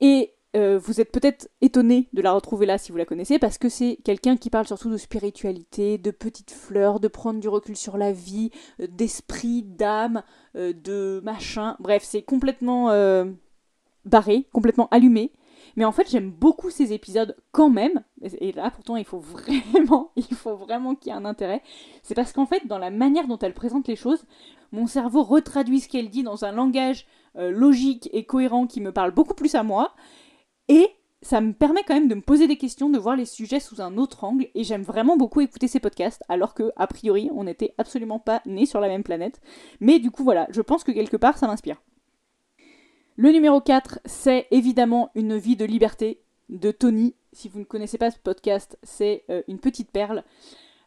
Et 0.00 0.34
euh, 0.54 0.78
vous 0.78 1.00
êtes 1.00 1.10
peut-être 1.10 1.48
étonné 1.60 2.08
de 2.12 2.22
la 2.22 2.32
retrouver 2.32 2.66
là 2.66 2.78
si 2.78 2.92
vous 2.92 2.98
la 2.98 3.04
connaissez, 3.04 3.38
parce 3.38 3.58
que 3.58 3.68
c'est 3.68 3.98
quelqu'un 4.04 4.36
qui 4.36 4.50
parle 4.50 4.66
surtout 4.66 4.90
de 4.90 4.96
spiritualité, 4.96 5.96
de 5.98 6.10
petites 6.10 6.50
fleurs, 6.50 7.00
de 7.00 7.08
prendre 7.08 7.40
du 7.40 7.48
recul 7.48 7.76
sur 7.76 7.96
la 7.96 8.12
vie, 8.12 8.50
euh, 8.80 8.86
d'esprit, 8.88 9.62
d'âme, 9.62 10.22
de 10.54 11.20
machin. 11.24 11.76
Bref, 11.80 12.02
c'est 12.04 12.22
complètement 12.22 12.90
barré, 14.06 14.46
complètement 14.52 14.88
allumé. 14.90 15.32
Mais 15.76 15.84
en 15.84 15.92
fait, 15.92 16.10
j'aime 16.10 16.30
beaucoup 16.30 16.70
ces 16.70 16.92
épisodes 16.92 17.36
quand 17.52 17.70
même. 17.70 18.02
Et 18.22 18.52
là, 18.52 18.70
pourtant, 18.70 18.96
il 18.96 19.04
faut 19.04 19.20
vraiment, 19.20 20.12
il 20.16 20.34
faut 20.34 20.56
vraiment 20.56 20.94
qu'il 20.94 21.12
y 21.12 21.14
ait 21.14 21.18
un 21.18 21.24
intérêt. 21.24 21.62
C'est 22.02 22.14
parce 22.14 22.32
qu'en 22.32 22.46
fait, 22.46 22.66
dans 22.66 22.78
la 22.78 22.90
manière 22.90 23.28
dont 23.28 23.38
elle 23.38 23.54
présente 23.54 23.86
les 23.86 23.96
choses, 23.96 24.24
mon 24.72 24.86
cerveau 24.86 25.22
retraduit 25.22 25.80
ce 25.80 25.88
qu'elle 25.88 26.10
dit 26.10 26.22
dans 26.22 26.44
un 26.44 26.52
langage 26.52 27.06
euh, 27.36 27.50
logique 27.50 28.08
et 28.12 28.24
cohérent 28.24 28.66
qui 28.66 28.80
me 28.80 28.92
parle 28.92 29.12
beaucoup 29.12 29.34
plus 29.34 29.54
à 29.54 29.62
moi. 29.62 29.94
Et 30.68 30.88
ça 31.22 31.40
me 31.40 31.52
permet 31.52 31.82
quand 31.82 31.94
même 31.94 32.08
de 32.08 32.14
me 32.14 32.20
poser 32.22 32.46
des 32.46 32.56
questions, 32.56 32.88
de 32.88 32.98
voir 32.98 33.16
les 33.16 33.24
sujets 33.24 33.60
sous 33.60 33.80
un 33.80 33.96
autre 33.96 34.24
angle, 34.24 34.48
et 34.54 34.64
j'aime 34.64 34.82
vraiment 34.82 35.16
beaucoup 35.16 35.40
écouter 35.40 35.66
ces 35.66 35.80
podcasts, 35.80 36.22
alors 36.28 36.54
que, 36.54 36.72
a 36.76 36.86
priori, 36.86 37.30
on 37.34 37.44
n'était 37.44 37.74
absolument 37.78 38.18
pas 38.18 38.42
nés 38.46 38.66
sur 38.66 38.80
la 38.80 38.88
même 38.88 39.02
planète. 39.02 39.40
Mais 39.80 39.98
du 39.98 40.10
coup, 40.10 40.24
voilà, 40.24 40.46
je 40.50 40.60
pense 40.60 40.84
que 40.84 40.92
quelque 40.92 41.16
part, 41.16 41.38
ça 41.38 41.46
m'inspire. 41.46 41.82
Le 43.18 43.30
numéro 43.30 43.62
4, 43.62 44.00
c'est 44.04 44.46
évidemment 44.50 45.10
Une 45.14 45.38
vie 45.38 45.56
de 45.56 45.64
liberté 45.64 46.20
de 46.50 46.70
Tony. 46.70 47.14
Si 47.32 47.48
vous 47.48 47.60
ne 47.60 47.64
connaissez 47.64 47.96
pas 47.96 48.10
ce 48.10 48.18
podcast, 48.18 48.78
c'est 48.82 49.24
euh, 49.30 49.40
une 49.48 49.58
petite 49.58 49.90
perle. 49.90 50.22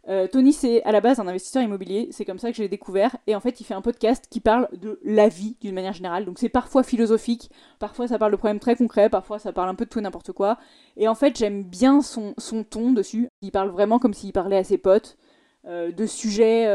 Euh, 0.07 0.27
Tony, 0.27 0.53
c'est 0.53 0.83
à 0.83 0.91
la 0.91 1.01
base 1.01 1.19
un 1.19 1.27
investisseur 1.27 1.63
immobilier, 1.63 2.07
c'est 2.11 2.25
comme 2.25 2.37
ça 2.37 2.51
que 2.51 2.55
je 2.55 2.61
l'ai 2.61 2.69
découvert, 2.69 3.17
et 3.25 3.33
en 3.33 3.39
fait, 3.39 3.59
il 3.59 3.63
fait 3.63 3.73
un 3.73 3.81
podcast 3.81 4.27
qui 4.29 4.41
parle 4.41 4.69
de 4.73 4.99
la 5.03 5.27
vie 5.27 5.57
d'une 5.59 5.73
manière 5.73 5.93
générale. 5.93 6.23
Donc, 6.23 6.37
c'est 6.37 6.49
parfois 6.49 6.83
philosophique, 6.83 7.49
parfois 7.79 8.07
ça 8.07 8.19
parle 8.19 8.31
de 8.31 8.37
problèmes 8.37 8.59
très 8.59 8.75
concrets, 8.75 9.09
parfois 9.09 9.39
ça 9.39 9.51
parle 9.51 9.69
un 9.69 9.75
peu 9.75 9.85
de 9.85 9.89
tout 9.89 9.97
et 9.97 10.03
n'importe 10.03 10.31
quoi. 10.31 10.59
Et 10.97 11.07
en 11.07 11.15
fait, 11.15 11.35
j'aime 11.35 11.63
bien 11.63 12.03
son, 12.03 12.35
ton 12.69 12.91
dessus. 12.91 13.27
Il 13.41 13.51
parle 13.51 13.69
vraiment 13.69 13.97
comme 13.97 14.13
s'il 14.13 14.33
parlait 14.33 14.57
à 14.57 14.63
ses 14.63 14.77
potes, 14.77 15.17
euh, 15.65 15.91
de 15.91 16.05
sujets 16.05 16.67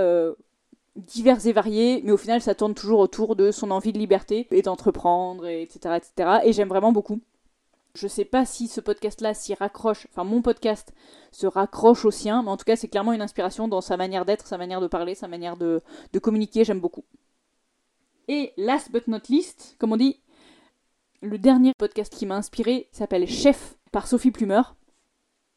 divers 0.97 1.47
et 1.47 1.53
variés, 1.53 2.01
mais 2.05 2.13
au 2.13 2.17
final, 2.17 2.41
ça 2.41 2.55
tourne 2.55 2.75
toujours 2.75 3.01
autour 3.01 3.37
de 3.37 3.51
son 3.51 3.71
envie 3.71 3.93
de 3.93 3.99
liberté 3.99 4.47
et 4.51 4.63
d'entreprendre, 4.63 5.47
etc., 5.47 5.97
etc. 5.97 6.41
Et 6.45 6.53
j'aime 6.53 6.69
vraiment 6.69 6.93
beaucoup. 6.93 7.21
Je 7.95 8.09
sais 8.09 8.25
pas 8.25 8.45
si 8.45 8.67
ce 8.67 8.81
podcast-là 8.81 9.35
s'y 9.35 9.55
raccroche, 9.55 10.09
enfin 10.11 10.25
mon 10.25 10.43
podcast 10.43 10.93
se 11.31 11.47
raccroche 11.47 12.05
au 12.05 12.11
sien, 12.11 12.43
mais 12.43 12.51
en 12.51 12.57
tout 12.57 12.65
cas 12.65 12.75
c'est 12.75 12.89
clairement 12.89 13.13
une 13.13 13.23
inspiration 13.23 13.69
dans 13.69 13.81
sa 13.81 13.97
manière 13.97 14.25
d'être, 14.25 14.49
sa 14.49 14.59
manière 14.59 14.81
de 14.81 14.89
parler, 14.89 15.15
sa 15.15 15.29
manière 15.29 15.57
de, 15.57 15.81
de 16.13 16.19
communiquer, 16.19 16.65
j'aime 16.65 16.81
beaucoup. 16.81 17.05
Et 18.27 18.53
last 18.57 18.91
but 18.91 19.07
not 19.07 19.21
least, 19.29 19.77
comme 19.79 19.93
on 19.93 19.97
dit, 19.97 20.19
le 21.23 21.39
dernier 21.39 21.73
podcast 21.79 22.13
qui 22.13 22.27
m'a 22.27 22.37
inspiré 22.37 22.89
s'appelle 22.91 23.29
Chef 23.29 23.77
par 23.93 24.09
Sophie 24.09 24.33
Plumer. 24.33 24.63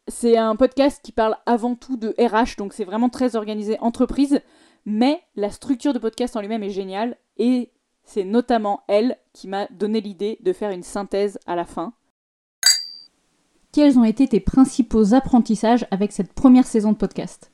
C'est 0.07 0.37
un 0.37 0.55
podcast 0.55 1.01
qui 1.03 1.11
parle 1.11 1.37
avant 1.47 1.73
tout 1.73 1.97
de 1.97 2.13
RH, 2.19 2.55
donc 2.57 2.73
c'est 2.73 2.85
vraiment 2.85 3.09
très 3.09 3.35
organisé 3.35 3.79
entreprise, 3.79 4.41
mais 4.87 5.21
la 5.35 5.51
structure 5.51 5.93
de 5.93 5.99
podcast 5.99 6.35
en 6.35 6.41
lui-même 6.41 6.63
est 6.63 6.71
géniale 6.71 7.17
et 7.37 7.69
c'est 8.03 8.23
notamment 8.23 8.81
elle 8.87 9.17
qui 9.33 9.47
m'a 9.47 9.67
donné 9.67 10.01
l'idée 10.01 10.39
de 10.41 10.51
faire 10.51 10.71
une 10.71 10.81
synthèse 10.81 11.37
à 11.45 11.55
la 11.55 11.65
fin 11.65 11.93
quels 13.77 13.99
ont 13.99 14.03
été 14.03 14.27
tes 14.27 14.39
principaux 14.39 15.13
apprentissages 15.13 15.85
avec 15.91 16.11
cette 16.11 16.33
première 16.33 16.65
saison 16.65 16.93
de 16.93 16.97
podcast? 16.97 17.51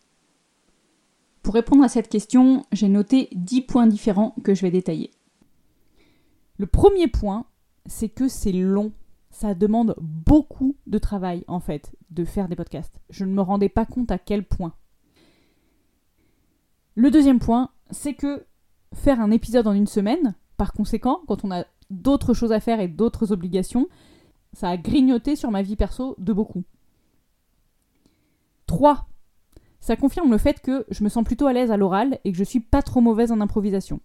Pour 1.42 1.54
répondre 1.54 1.84
à 1.84 1.90
cette 1.90 2.08
question, 2.08 2.64
j'ai 2.72 2.88
noté 2.88 3.28
10 3.34 3.64
points 3.64 3.88
différents 3.88 4.34
que 4.42 4.56
je 4.56 4.62
vais 4.62 4.72
détailler. 4.72 5.12
Le 6.58 6.66
premier 6.66 7.10
point, 7.10 7.46
c'est 7.88 8.08
que 8.08 8.30
c'est 8.30 8.54
long. 8.54 8.94
Ça 9.32 9.54
demande 9.54 9.96
beaucoup 10.00 10.78
de 10.88 10.98
travail, 10.98 11.44
en 11.50 11.60
fait, 11.60 11.94
de 12.10 12.24
faire 12.24 12.48
des 12.48 12.56
podcasts. 12.56 13.02
Je 13.10 13.26
ne 13.26 13.34
me 13.34 13.42
rendais 13.42 13.68
pas 13.68 13.86
compte 13.86 14.10
à 14.10 14.18
quel 14.18 14.46
point. 14.46 14.74
Le 16.96 17.10
deuxième 17.10 17.40
point, 17.40 17.70
c'est 17.92 18.14
que 18.14 18.46
faire 18.94 19.20
un 19.20 19.32
épisode 19.32 19.68
en 19.68 19.74
une 19.74 19.88
semaine, 19.88 20.36
par 20.58 20.74
conséquent, 20.74 21.22
quand 21.28 21.44
on 21.44 21.52
a 21.52 21.66
d'autres 21.90 22.34
choses 22.34 22.52
à 22.52 22.60
faire 22.60 22.80
et 22.80 22.88
d'autres 22.88 23.32
obligations, 23.32 23.88
ça 24.54 24.70
a 24.70 24.78
grignoté 24.78 25.36
sur 25.36 25.52
ma 25.52 25.62
vie 25.62 25.76
perso 25.76 26.16
de 26.20 26.34
beaucoup. 26.34 26.64
3. 28.68 29.08
Ça 29.80 29.96
confirme 29.96 30.32
le 30.32 30.38
fait 30.38 30.62
que 30.62 30.86
je 30.90 31.04
me 31.04 31.10
sens 31.10 31.24
plutôt 31.24 31.48
à 31.48 31.54
l'aise 31.54 31.72
à 31.72 31.78
l'oral 31.78 32.20
et 32.24 32.32
que 32.32 32.38
je 32.38 32.44
suis 32.44 32.60
pas 32.60 32.82
trop 32.82 33.02
mauvaise 33.02 33.32
en 33.32 33.42
improvisation. 33.42 34.00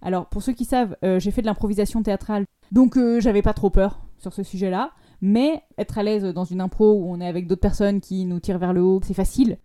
Alors, 0.00 0.28
pour 0.28 0.42
ceux 0.42 0.52
qui 0.52 0.64
savent, 0.64 0.96
euh, 1.04 1.20
j'ai 1.20 1.30
fait 1.30 1.42
de 1.42 1.46
l'improvisation 1.46 2.02
théâtrale, 2.02 2.46
donc 2.70 2.96
euh, 2.96 3.20
j'avais 3.20 3.42
pas 3.42 3.52
trop 3.52 3.70
peur 3.70 4.00
sur 4.18 4.32
ce 4.32 4.42
sujet-là, 4.42 4.92
mais 5.20 5.62
être 5.78 5.98
à 5.98 6.02
l'aise 6.02 6.24
dans 6.24 6.44
une 6.44 6.60
impro 6.60 6.92
où 6.94 7.12
on 7.12 7.20
est 7.20 7.26
avec 7.26 7.46
d'autres 7.46 7.60
personnes 7.60 8.00
qui 8.00 8.24
nous 8.24 8.40
tirent 8.40 8.58
vers 8.58 8.72
le 8.72 8.82
haut, 8.82 9.00
c'est 9.04 9.14
facile. 9.14 9.58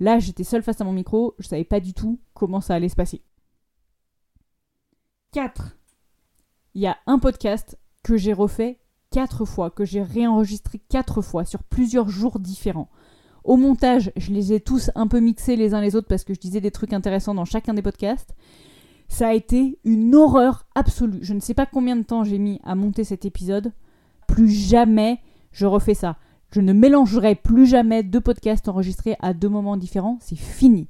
Là, 0.00 0.18
j'étais 0.18 0.44
seule 0.44 0.62
face 0.62 0.80
à 0.80 0.84
mon 0.84 0.92
micro, 0.92 1.34
je 1.38 1.48
savais 1.48 1.64
pas 1.64 1.80
du 1.80 1.94
tout 1.94 2.20
comment 2.34 2.60
ça 2.60 2.74
allait 2.74 2.88
se 2.88 2.96
passer. 2.96 3.22
4. 5.32 5.76
Il 6.74 6.82
y 6.82 6.86
a 6.86 6.98
un 7.06 7.18
podcast 7.18 7.78
que 8.02 8.16
j'ai 8.16 8.32
refait 8.32 8.78
quatre 9.10 9.44
fois, 9.44 9.70
que 9.70 9.84
j'ai 9.84 10.02
réenregistré 10.02 10.78
quatre 10.78 11.22
fois 11.22 11.44
sur 11.44 11.62
plusieurs 11.62 12.08
jours 12.08 12.38
différents. 12.38 12.90
Au 13.44 13.56
montage, 13.56 14.12
je 14.16 14.32
les 14.32 14.52
ai 14.52 14.60
tous 14.60 14.90
un 14.94 15.06
peu 15.06 15.20
mixés 15.20 15.56
les 15.56 15.72
uns 15.72 15.80
les 15.80 15.94
autres 15.94 16.08
parce 16.08 16.24
que 16.24 16.34
je 16.34 16.40
disais 16.40 16.60
des 16.60 16.70
trucs 16.70 16.92
intéressants 16.92 17.34
dans 17.34 17.44
chacun 17.44 17.74
des 17.74 17.82
podcasts. 17.82 18.34
Ça 19.08 19.28
a 19.28 19.34
été 19.34 19.78
une 19.84 20.14
horreur 20.14 20.66
absolue. 20.74 21.20
Je 21.22 21.32
ne 21.32 21.40
sais 21.40 21.54
pas 21.54 21.64
combien 21.66 21.96
de 21.96 22.02
temps 22.02 22.24
j'ai 22.24 22.38
mis 22.38 22.60
à 22.64 22.74
monter 22.74 23.04
cet 23.04 23.24
épisode. 23.24 23.72
Plus 24.26 24.50
jamais 24.50 25.20
je 25.52 25.64
refais 25.64 25.94
ça. 25.94 26.16
Je 26.50 26.60
ne 26.60 26.72
mélangerai 26.72 27.34
plus 27.34 27.66
jamais 27.66 28.02
deux 28.02 28.20
podcasts 28.20 28.68
enregistrés 28.68 29.16
à 29.20 29.34
deux 29.34 29.48
moments 29.48 29.76
différents. 29.76 30.18
C'est 30.20 30.38
fini. 30.38 30.88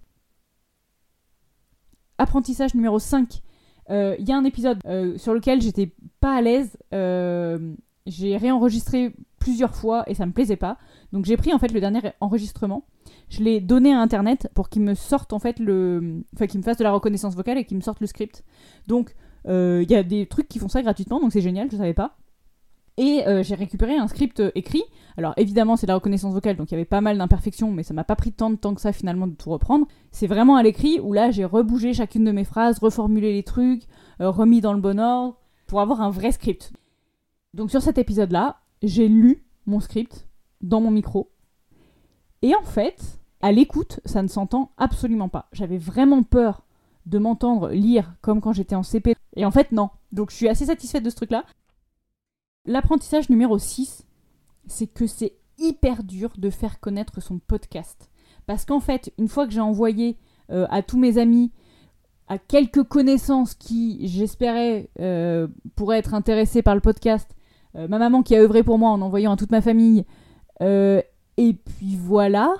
Apprentissage 2.18 2.75
numéro 2.75 2.98
5. 2.98 3.42
Il 3.88 3.94
euh, 3.94 4.16
y 4.18 4.32
a 4.32 4.36
un 4.36 4.44
épisode 4.44 4.78
euh, 4.86 5.16
sur 5.16 5.34
lequel 5.34 5.60
j'étais 5.60 5.92
pas 6.20 6.34
à 6.36 6.42
l'aise. 6.42 6.76
Euh, 6.92 7.75
j'ai 8.06 8.36
réenregistré 8.36 9.14
plusieurs 9.38 9.75
fois 9.75 10.08
et 10.08 10.14
ça 10.14 10.26
me 10.26 10.32
plaisait 10.32 10.56
pas. 10.56 10.78
Donc 11.12 11.25
j'ai 11.25 11.36
pris 11.36 11.52
en 11.52 11.58
fait 11.58 11.72
le 11.72 11.80
dernier 11.80 12.00
enregistrement, 12.20 12.84
je 13.28 13.42
l'ai 13.42 13.60
donné 13.60 13.92
à 13.92 14.00
internet 14.00 14.48
pour 14.54 14.68
qu'il 14.68 14.82
me 14.82 14.94
sorte 14.94 15.32
en 15.32 15.38
fait 15.38 15.58
le. 15.60 16.22
Enfin, 16.34 16.46
qu'il 16.46 16.58
me 16.58 16.64
fasse 16.64 16.78
de 16.78 16.84
la 16.84 16.92
reconnaissance 16.92 17.34
vocale 17.36 17.58
et 17.58 17.64
qu'il 17.64 17.76
me 17.76 17.82
sorte 17.82 18.00
le 18.00 18.06
script. 18.06 18.44
Donc 18.86 19.14
il 19.48 19.88
y 19.88 19.94
a 19.94 20.02
des 20.02 20.26
trucs 20.26 20.48
qui 20.48 20.58
font 20.58 20.68
ça 20.68 20.82
gratuitement, 20.82 21.20
donc 21.20 21.32
c'est 21.32 21.40
génial, 21.40 21.70
je 21.70 21.76
savais 21.76 21.94
pas. 21.94 22.16
Et 22.98 23.26
euh, 23.26 23.42
j'ai 23.42 23.54
récupéré 23.54 23.96
un 23.96 24.08
script 24.08 24.40
euh, 24.40 24.50
écrit. 24.54 24.82
Alors 25.16 25.34
évidemment, 25.36 25.76
c'est 25.76 25.86
la 25.86 25.94
reconnaissance 25.94 26.32
vocale, 26.32 26.56
donc 26.56 26.70
il 26.70 26.74
y 26.74 26.76
avait 26.76 26.84
pas 26.84 27.00
mal 27.00 27.18
d'imperfections, 27.18 27.70
mais 27.70 27.82
ça 27.82 27.94
m'a 27.94 28.04
pas 28.04 28.16
pris 28.16 28.32
tant 28.32 28.50
de 28.50 28.56
temps 28.56 28.74
que 28.74 28.80
ça 28.80 28.92
finalement 28.92 29.26
de 29.26 29.34
tout 29.34 29.50
reprendre. 29.50 29.86
C'est 30.12 30.26
vraiment 30.26 30.56
à 30.56 30.62
l'écrit 30.62 31.00
où 31.00 31.12
là 31.12 31.30
j'ai 31.30 31.44
rebougé 31.44 31.92
chacune 31.92 32.24
de 32.24 32.32
mes 32.32 32.44
phrases, 32.44 32.78
reformulé 32.78 33.32
les 33.32 33.42
trucs, 33.42 33.82
remis 34.18 34.60
dans 34.60 34.72
le 34.72 34.80
bon 34.80 34.98
ordre, 34.98 35.38
pour 35.66 35.80
avoir 35.80 36.00
un 36.00 36.10
vrai 36.10 36.32
script. 36.32 36.72
Donc 37.54 37.70
sur 37.70 37.82
cet 37.82 37.98
épisode-là, 37.98 38.60
j'ai 38.82 39.08
lu 39.08 39.46
mon 39.66 39.80
script 39.80 40.26
dans 40.60 40.80
mon 40.80 40.90
micro. 40.90 41.30
Et 42.42 42.54
en 42.54 42.62
fait, 42.62 43.20
à 43.40 43.52
l'écoute, 43.52 44.00
ça 44.04 44.22
ne 44.22 44.28
s'entend 44.28 44.72
absolument 44.76 45.28
pas. 45.28 45.48
J'avais 45.52 45.78
vraiment 45.78 46.22
peur 46.22 46.62
de 47.06 47.18
m'entendre 47.18 47.70
lire 47.70 48.14
comme 48.20 48.40
quand 48.40 48.52
j'étais 48.52 48.74
en 48.74 48.82
CP. 48.82 49.14
Et 49.36 49.44
en 49.44 49.50
fait, 49.50 49.72
non. 49.72 49.90
Donc 50.12 50.30
je 50.30 50.36
suis 50.36 50.48
assez 50.48 50.66
satisfaite 50.66 51.02
de 51.02 51.10
ce 51.10 51.16
truc-là. 51.16 51.44
L'apprentissage 52.66 53.30
numéro 53.30 53.58
6, 53.58 54.04
c'est 54.66 54.88
que 54.88 55.06
c'est 55.06 55.35
hyper 55.58 56.02
dur 56.02 56.32
de 56.37 56.50
faire 56.50 56.80
connaître 56.80 57.23
son 57.23 57.38
podcast. 57.38 58.11
Parce 58.46 58.64
qu'en 58.64 58.80
fait, 58.80 59.12
une 59.18 59.28
fois 59.28 59.46
que 59.46 59.52
j'ai 59.52 59.61
envoyé 59.61 60.18
euh, 60.50 60.66
à 60.70 60.82
tous 60.82 60.99
mes 60.99 61.18
amis, 61.18 61.52
à 62.26 62.38
quelques 62.38 62.82
connaissances 62.82 63.54
qui, 63.54 64.08
j'espérais, 64.08 64.90
euh, 64.99 65.46
pourraient 65.76 65.99
être 65.99 66.12
intéressés 66.12 66.62
par 66.62 66.75
le 66.75 66.80
podcast, 66.80 67.37
euh, 67.76 67.87
ma 67.87 67.99
maman 67.99 68.25
qui 68.25 68.35
a 68.35 68.40
œuvré 68.40 68.64
pour 68.64 68.78
moi 68.78 68.90
en 68.90 69.00
envoyant 69.00 69.32
à 69.32 69.37
toute 69.37 69.52
ma 69.52 69.61
famille. 69.61 70.04
Et 70.61 71.52
puis 71.52 71.96
voilà. 71.96 72.52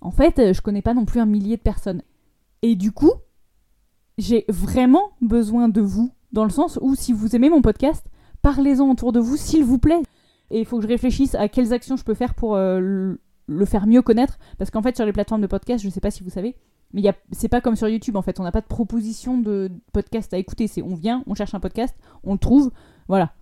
En 0.00 0.12
fait, 0.12 0.54
je 0.54 0.60
connais 0.62 0.82
pas 0.82 0.94
non 0.94 1.04
plus 1.04 1.20
un 1.20 1.26
millier 1.26 1.56
de 1.56 1.62
personnes. 1.62 2.02
Et 2.62 2.76
du 2.76 2.92
coup, 2.92 3.12
j'ai 4.16 4.44
vraiment 4.48 5.10
besoin 5.20 5.68
de 5.68 5.80
vous, 5.80 6.12
dans 6.32 6.44
le 6.44 6.50
sens 6.50 6.78
où 6.80 6.94
si 6.94 7.12
vous 7.12 7.34
aimez 7.34 7.50
mon 7.50 7.60
podcast, 7.60 8.06
parlez-en 8.48 8.88
autour 8.90 9.12
de 9.12 9.20
vous, 9.20 9.36
s'il 9.36 9.62
vous 9.62 9.78
plaît. 9.78 10.00
Et 10.50 10.60
il 10.60 10.64
faut 10.64 10.78
que 10.78 10.82
je 10.82 10.88
réfléchisse 10.88 11.34
à 11.34 11.48
quelles 11.48 11.74
actions 11.74 11.96
je 11.96 12.04
peux 12.04 12.14
faire 12.14 12.34
pour 12.34 12.56
euh, 12.56 13.14
le 13.46 13.64
faire 13.66 13.86
mieux 13.86 14.00
connaître. 14.00 14.38
Parce 14.56 14.70
qu'en 14.70 14.80
fait, 14.80 14.96
sur 14.96 15.04
les 15.04 15.12
plateformes 15.12 15.42
de 15.42 15.46
podcast, 15.46 15.84
je 15.84 15.90
sais 15.90 16.00
pas 16.00 16.10
si 16.10 16.22
vous 16.22 16.30
savez, 16.30 16.56
mais 16.94 17.02
c'est 17.32 17.48
pas 17.48 17.60
comme 17.60 17.76
sur 17.76 17.88
YouTube 17.88 18.16
en 18.16 18.22
fait. 18.22 18.40
On 18.40 18.44
n'a 18.44 18.52
pas 18.52 18.62
de 18.62 18.66
proposition 18.66 19.36
de 19.36 19.70
podcast 19.92 20.32
à 20.32 20.38
écouter. 20.38 20.66
C'est 20.66 20.80
on 20.80 20.94
vient, 20.94 21.22
on 21.26 21.34
cherche 21.34 21.54
un 21.54 21.60
podcast, 21.60 21.94
on 22.24 22.32
le 22.32 22.38
trouve. 22.38 22.70
Voilà. 23.06 23.34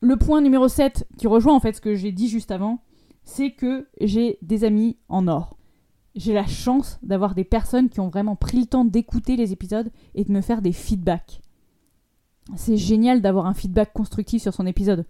Le 0.00 0.16
point 0.16 0.40
numéro 0.40 0.66
7, 0.66 1.06
qui 1.16 1.28
rejoint 1.28 1.54
en 1.54 1.60
fait 1.60 1.74
ce 1.74 1.80
que 1.80 1.94
j'ai 1.94 2.10
dit 2.10 2.28
juste 2.28 2.50
avant, 2.50 2.80
c'est 3.22 3.52
que 3.52 3.86
j'ai 4.00 4.38
des 4.42 4.64
amis 4.64 4.96
en 5.08 5.28
or. 5.28 5.56
J'ai 6.16 6.32
la 6.32 6.46
chance 6.46 6.98
d'avoir 7.04 7.36
des 7.36 7.44
personnes 7.44 7.88
qui 7.88 8.00
ont 8.00 8.08
vraiment 8.08 8.34
pris 8.34 8.58
le 8.58 8.66
temps 8.66 8.84
d'écouter 8.84 9.36
les 9.36 9.52
épisodes 9.52 9.90
et 10.16 10.24
de 10.24 10.32
me 10.32 10.40
faire 10.40 10.62
des 10.62 10.72
feedbacks. 10.72 11.40
C'est 12.56 12.76
génial 12.76 13.20
d'avoir 13.20 13.46
un 13.46 13.54
feedback 13.54 13.92
constructif 13.92 14.42
sur 14.42 14.54
son 14.54 14.66
épisode. 14.66 15.04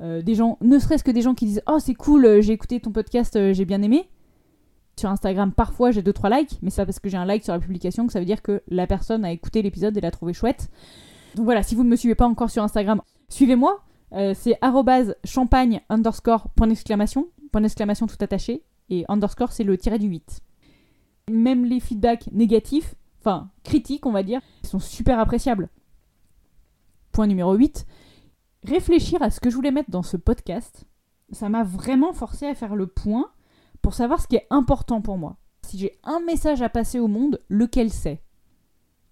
Euh, 0.00 0.22
des 0.22 0.34
gens, 0.34 0.58
ne 0.60 0.78
serait-ce 0.78 1.04
que 1.04 1.10
des 1.10 1.22
gens 1.22 1.34
qui 1.34 1.46
disent 1.46 1.62
Oh, 1.66 1.78
c'est 1.78 1.94
cool, 1.94 2.24
euh, 2.26 2.40
j'ai 2.40 2.52
écouté 2.52 2.80
ton 2.80 2.90
podcast, 2.90 3.36
euh, 3.36 3.52
j'ai 3.52 3.64
bien 3.64 3.82
aimé. 3.82 4.08
Sur 4.98 5.10
Instagram, 5.10 5.52
parfois 5.52 5.90
j'ai 5.90 6.02
2-3 6.02 6.38
likes, 6.38 6.58
mais 6.62 6.70
c'est 6.70 6.82
pas 6.82 6.86
parce 6.86 7.00
que 7.00 7.08
j'ai 7.08 7.16
un 7.16 7.24
like 7.24 7.42
sur 7.42 7.52
la 7.52 7.58
publication 7.58 8.06
que 8.06 8.12
ça 8.12 8.20
veut 8.20 8.26
dire 8.26 8.42
que 8.42 8.62
la 8.68 8.86
personne 8.86 9.24
a 9.24 9.32
écouté 9.32 9.62
l'épisode 9.62 9.96
et 9.96 10.00
l'a 10.00 10.10
trouvé 10.10 10.32
chouette. 10.32 10.70
Donc 11.34 11.44
voilà, 11.44 11.62
si 11.62 11.74
vous 11.74 11.82
ne 11.82 11.88
me 11.88 11.96
suivez 11.96 12.14
pas 12.14 12.26
encore 12.26 12.50
sur 12.50 12.62
Instagram, 12.62 13.00
suivez-moi. 13.28 13.80
Euh, 14.12 14.32
c'est 14.36 14.58
champagne 15.24 15.80
underscore 15.88 16.48
point 16.50 16.68
d'exclamation, 16.68 17.26
point 17.50 17.60
d'exclamation 17.60 18.06
tout 18.06 18.16
attaché, 18.20 18.62
et 18.88 19.04
underscore 19.08 19.52
c'est 19.52 19.64
le 19.64 19.76
tiré 19.76 19.98
du 19.98 20.06
8. 20.06 20.40
Même 21.30 21.64
les 21.64 21.80
feedbacks 21.80 22.30
négatifs, 22.32 22.94
enfin 23.20 23.50
critiques 23.64 24.06
on 24.06 24.12
va 24.12 24.22
dire, 24.22 24.40
sont 24.62 24.78
super 24.78 25.18
appréciables. 25.18 25.68
Point 27.14 27.28
numéro 27.28 27.54
8, 27.54 27.86
Réfléchir 28.64 29.22
à 29.22 29.30
ce 29.30 29.38
que 29.38 29.48
je 29.48 29.54
voulais 29.54 29.70
mettre 29.70 29.92
dans 29.92 30.02
ce 30.02 30.16
podcast, 30.16 30.84
ça 31.30 31.48
m'a 31.48 31.62
vraiment 31.62 32.12
forcé 32.12 32.44
à 32.44 32.56
faire 32.56 32.74
le 32.74 32.88
point 32.88 33.30
pour 33.82 33.94
savoir 33.94 34.20
ce 34.20 34.26
qui 34.26 34.34
est 34.34 34.48
important 34.50 35.00
pour 35.00 35.16
moi. 35.16 35.36
Si 35.62 35.78
j'ai 35.78 35.92
un 36.02 36.18
message 36.18 36.60
à 36.60 36.68
passer 36.68 36.98
au 36.98 37.06
monde, 37.06 37.40
lequel 37.48 37.90
c'est? 37.90 38.20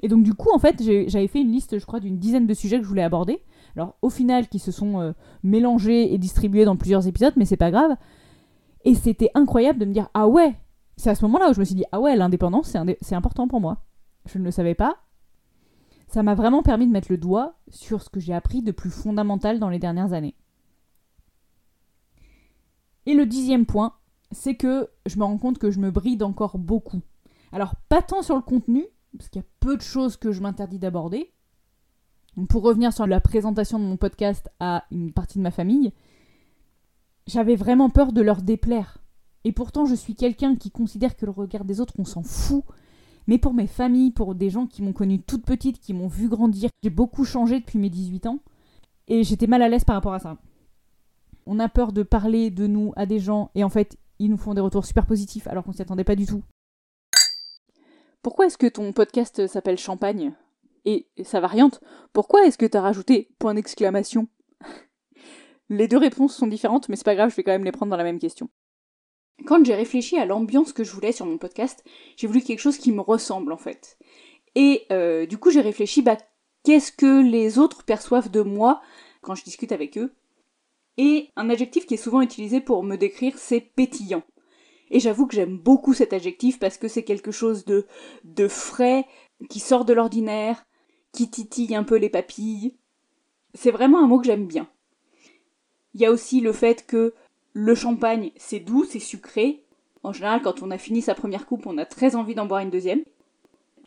Et 0.01 0.09
donc 0.09 0.25
du 0.25 0.35
coup, 0.35 0.49
en 0.53 0.59
fait, 0.59 0.83
j'avais 0.83 1.29
fait 1.29 1.43
une 1.43 1.53
liste, 1.53 1.79
je 1.79 1.87
crois, 1.87 2.01
d'une 2.01 2.19
dizaine 2.19 2.49
de 2.49 2.55
sujets 2.55 2.79
que 2.79 2.83
je 2.83 2.89
voulais 2.89 3.05
aborder. 3.05 3.41
Alors 3.77 3.95
au 4.03 4.11
final, 4.11 4.49
qui 4.49 4.59
se 4.59 4.73
sont 4.73 5.01
euh, 5.01 5.13
mélangés 5.45 6.13
et 6.13 6.19
distribués 6.19 6.65
dans 6.65 6.75
plusieurs 6.75 7.07
épisodes, 7.07 7.35
mais 7.37 7.45
c'est 7.45 7.57
pas 7.57 7.71
grave. 7.71 7.95
Et 8.85 8.97
c'était 8.97 9.31
incroyable 9.35 9.79
de 9.79 9.85
me 9.85 9.93
dire 9.93 10.09
ah 10.13 10.27
ouais, 10.27 10.57
c'est 10.97 11.11
à 11.11 11.15
ce 11.15 11.25
moment-là 11.27 11.51
où 11.51 11.55
je 11.55 11.61
me 11.61 11.65
suis 11.65 11.77
dit 11.77 11.85
ah 11.93 12.01
ouais, 12.01 12.17
l'indépendance 12.17 12.77
c'est 13.01 13.15
important 13.15 13.47
pour 13.47 13.61
moi. 13.61 13.85
Je 14.27 14.41
ne 14.41 14.45
le 14.45 14.51
savais 14.51 14.75
pas. 14.75 15.02
Ça 16.13 16.23
m'a 16.23 16.35
vraiment 16.35 16.63
permis 16.63 16.87
de 16.87 16.93
mettre 16.93 17.11
le 17.11 17.17
doigt 17.17 17.55
sur 17.71 18.03
ce 18.03 18.11
que 18.11 18.21
j'ai 18.21 18.35
appris 18.35 18.61
de 18.61 18.71
plus 18.71 18.91
fondamental 18.91 19.59
dans 19.59 19.71
les 19.71 19.79
dernières 19.79 20.13
années. 20.13 20.35
Et 23.07 23.15
le 23.15 23.25
dixième 23.25 23.65
point, 23.65 23.95
c'est 24.31 24.55
que 24.55 24.91
je 25.07 25.19
me 25.19 25.25
rends 25.25 25.39
compte 25.39 25.57
que 25.57 25.71
je 25.71 25.81
me 25.81 25.91
bride 25.91 26.23
encore 26.23 26.59
beaucoup. 26.59 27.01
Alors 27.51 27.77
pas 27.89 28.03
tant 28.03 28.21
sur 28.21 28.37
le 28.37 28.43
contenu, 28.43 28.85
parce 29.17 29.31
qu'il 29.31 29.41
y 29.41 29.45
a 29.45 29.49
peu 29.61 29.75
de 29.75 29.83
choses 29.83 30.19
que 30.19 30.33
je 30.33 30.43
m'interdis 30.43 30.79
d'aborder, 30.79 31.33
pour 32.51 32.63
revenir 32.63 32.93
sur 32.93 33.07
la 33.07 33.21
présentation 33.21 33.79
de 33.79 33.85
mon 33.85 33.97
podcast 33.97 34.51
à 34.61 34.85
une 34.91 35.13
partie 35.15 35.39
de 35.39 35.43
ma 35.43 35.51
famille, 35.51 35.95
j'avais 37.27 37.57
vraiment 37.57 37.89
peur 37.89 38.13
de 38.13 38.21
leur 38.21 38.43
déplaire. 38.43 38.99
Et 39.45 39.53
pourtant, 39.53 39.87
je 39.87 39.95
suis 39.95 40.15
quelqu'un 40.15 40.57
qui 40.57 40.71
considère 40.71 41.17
que 41.17 41.25
le 41.25 41.33
regard 41.33 41.65
des 41.65 41.81
autres, 41.81 41.95
on 41.99 42.05
s'en 42.05 42.23
fout. 42.23 42.65
Mais 43.27 43.39
pour 43.39 43.55
mes 43.55 43.67
familles, 43.67 44.11
pour 44.11 44.35
des 44.35 44.51
gens 44.51 44.67
qui 44.67 44.83
m'ont 44.83 44.93
connue 44.93 45.21
toute 45.21 45.45
petite, 45.45 45.79
qui 45.79 45.95
m'ont 45.95 46.09
vu 46.09 46.29
grandir, 46.29 46.71
j'ai 46.83 46.91
beaucoup 46.91 47.25
changé 47.25 47.61
depuis 47.61 47.79
mes 47.79 47.91
18 47.91 48.27
ans. 48.27 48.41
Et 49.09 49.25
j'étais 49.25 49.47
mal 49.47 49.63
à 49.63 49.69
l'aise 49.69 49.85
par 49.85 49.97
rapport 49.97 50.15
à 50.15 50.19
ça. 50.19 50.39
On 51.47 51.59
a 51.59 51.69
peur 51.69 51.93
de 51.93 52.03
parler 52.03 52.51
de 52.51 52.67
nous 52.67 52.93
à 52.97 53.07
des 53.07 53.19
gens, 53.19 53.51
et 53.55 53.65
en 53.65 53.69
fait, 53.69 53.97
ils 54.19 54.31
nous 54.31 54.37
font 54.37 54.55
des 54.55 54.61
retours 54.61 54.85
super 54.85 55.07
positifs 55.07 55.49
alors 55.49 55.65
qu'on 55.65 55.73
s'y 55.73 55.83
attendait 55.83 56.05
pas 56.05 56.15
du 56.15 56.27
tout. 56.27 56.43
Pourquoi 58.23 58.47
est-ce 58.47 58.59
que 58.59 58.69
ton 58.69 58.93
podcast 58.93 59.49
s'appelle 59.49 59.79
Champagne? 59.79 60.35
Et 60.85 61.07
sa 61.25 61.41
variante, 61.41 61.81
pourquoi 62.13 62.45
est-ce 62.45 62.59
que 62.59 62.67
t'as 62.67 62.81
rajouté 62.81 63.29
point 63.39 63.55
d'exclamation? 63.55 64.29
Les 65.69 65.89
deux 65.89 65.99
réponses 65.99 66.35
sont 66.35 66.47
différentes, 66.47 66.89
mais 66.89 66.97
c'est 66.97 67.05
pas 67.05 67.15
grave, 67.15 67.31
je 67.31 67.37
vais 67.37 67.43
quand 67.43 67.53
même 67.53 67.65
les 67.65 67.73
prendre 67.73 67.91
dans 67.91 67.97
la 67.97 68.05
même 68.05 68.19
question. 68.19 68.49
Quand 69.47 69.65
j'ai 69.65 69.75
réfléchi 69.75 70.19
à 70.19 70.27
l'ambiance 70.27 70.73
que 70.73 70.85
je 70.85 70.93
voulais 70.93 71.13
sur 71.13 71.27
mon 71.27 71.39
podcast, 71.39 71.85
j'ai 72.17 72.27
voulu 72.27 72.43
quelque 72.43 72.61
chose 72.61 72.79
qui 72.79 72.93
me 72.93 73.01
ressemble 73.01 73.53
en 73.53 73.57
fait. 73.57 73.99
Et 74.55 74.87
euh, 74.93 75.27
du 75.27 75.39
coup, 75.39 75.51
j'ai 75.51 75.61
réfléchi, 75.61 76.03
bah, 76.03 76.19
qu'est-ce 76.65 76.93
que 76.93 77.23
les 77.23 77.59
autres 77.59 77.85
perçoivent 77.85 78.31
de 78.31 78.43
moi 78.43 78.83
quand 79.23 79.35
je 79.35 79.45
discute 79.45 79.73
avec 79.73 79.99
eux? 79.99 80.13
Et 80.99 81.31
un 81.37 81.49
adjectif 81.49 81.87
qui 81.87 81.95
est 81.95 81.97
souvent 81.97 82.21
utilisé 82.21 82.61
pour 82.61 82.83
me 82.83 82.97
décrire, 82.97 83.39
c'est 83.39 83.61
pétillant. 83.61 84.23
Et 84.91 85.01
j'avoue 85.01 85.27
que 85.27 85.35
j'aime 85.35 85.57
beaucoup 85.57 85.95
cet 85.95 86.13
adjectif 86.13 86.59
parce 86.59 86.77
que 86.77 86.87
c'est 86.87 87.03
quelque 87.03 87.31
chose 87.31 87.65
de, 87.65 87.87
de 88.25 88.47
frais, 88.47 89.07
qui 89.49 89.59
sort 89.59 89.87
de 89.87 89.95
l'ordinaire, 89.95 90.67
qui 91.13 91.31
titille 91.31 91.75
un 91.75 91.83
peu 91.83 91.97
les 91.97 92.11
papilles. 92.11 92.77
C'est 93.55 93.71
vraiment 93.71 94.05
un 94.05 94.07
mot 94.07 94.19
que 94.19 94.27
j'aime 94.27 94.47
bien. 94.47 94.69
Il 95.95 96.01
y 96.01 96.07
a 96.07 96.11
aussi 96.11 96.41
le 96.41 96.53
fait 96.53 96.87
que 96.87 97.15
le 97.53 97.75
champagne, 97.75 98.31
c'est 98.37 98.61
doux, 98.61 98.85
c'est 98.85 98.99
sucré. 98.99 99.65
En 100.03 100.13
général, 100.13 100.43
quand 100.43 100.63
on 100.63 100.71
a 100.71 100.79
fini 100.79 101.03
sa 101.03 101.15
première 101.15 101.47
coupe, 101.47 101.67
on 101.67 101.79
a 101.79 101.85
très 101.85 102.17
envie 102.17 102.35
d'en 102.35 102.47
boire 102.47 102.61
une 102.61 102.71
deuxième. 102.71 103.03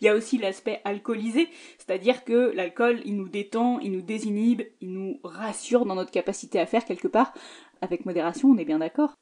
Il 0.02 0.06
y 0.06 0.10
a 0.10 0.16
aussi 0.16 0.38
l'aspect 0.38 0.82
alcoolisé, 0.84 1.48
c'est-à-dire 1.78 2.26
que 2.26 2.52
l'alcool, 2.54 3.00
il 3.06 3.16
nous 3.16 3.30
détend, 3.30 3.80
il 3.80 3.94
nous 3.94 4.02
désinhibe, 4.02 4.62
il 4.82 4.92
nous 4.92 5.20
rassure 5.24 5.86
dans 5.86 5.96
notre 5.96 6.12
capacité 6.12 6.60
à 6.60 6.66
faire 6.66 6.86
quelque 6.86 7.08
part, 7.08 7.34
avec 7.82 8.06
modération, 8.06 8.50
on 8.50 8.58
est 8.58 8.66
bien 8.66 8.80
d'accord. 8.80 9.16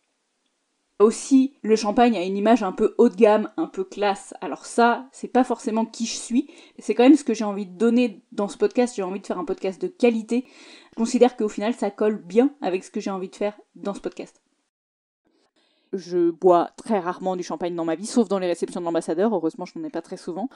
Aussi, 1.00 1.56
le 1.64 1.76
champagne 1.76 2.16
a 2.18 2.24
une 2.24 2.38
image 2.38 2.64
un 2.64 2.72
peu 2.72 2.96
haut 2.98 3.10
de 3.10 3.16
gamme, 3.16 3.52
un 3.58 3.68
peu 3.68 3.84
classe. 3.84 4.34
Alors 4.42 4.66
ça, 4.66 5.08
c'est 5.12 5.28
pas 5.28 5.44
forcément 5.44 5.86
qui 5.86 6.06
je 6.06 6.16
suis. 6.16 6.50
C'est 6.80 6.94
quand 6.94 7.04
même 7.04 7.16
ce 7.16 7.24
que 7.24 7.34
j'ai 7.34 7.44
envie 7.44 7.66
de 7.66 7.78
donner 7.78 8.22
dans 8.32 8.48
ce 8.48 8.58
podcast. 8.58 8.96
J'ai 8.96 9.04
envie 9.04 9.20
de 9.20 9.26
faire 9.26 9.40
un 9.40 9.46
podcast 9.46 9.82
de 9.82 9.88
qualité. 9.88 10.46
Je 10.94 11.02
considère 11.02 11.36
qu'au 11.36 11.50
final, 11.50 11.74
ça 11.74 11.92
colle 11.92 12.18
bien 12.18 12.54
avec 12.62 12.84
ce 12.84 12.92
que 12.92 13.00
j'ai 13.00 13.10
envie 13.10 13.30
de 13.30 13.36
faire 13.36 13.60
dans 13.76 13.94
ce 13.94 14.00
podcast. 14.00 14.42
Je 15.92 16.32
bois 16.32 16.72
très 16.78 17.00
rarement 17.00 17.36
du 17.36 17.44
champagne 17.44 17.76
dans 17.76 17.86
ma 17.86 17.96
vie, 17.96 18.06
sauf 18.06 18.28
dans 18.28 18.40
les 18.40 18.48
réceptions 18.48 18.80
de 18.80 18.86
l'ambassadeur. 18.86 19.34
Heureusement, 19.34 19.66
je 19.66 19.78
n'en 19.78 19.86
ai 19.86 19.90
pas 19.90 20.02
très 20.02 20.18
souvent. 20.18 20.50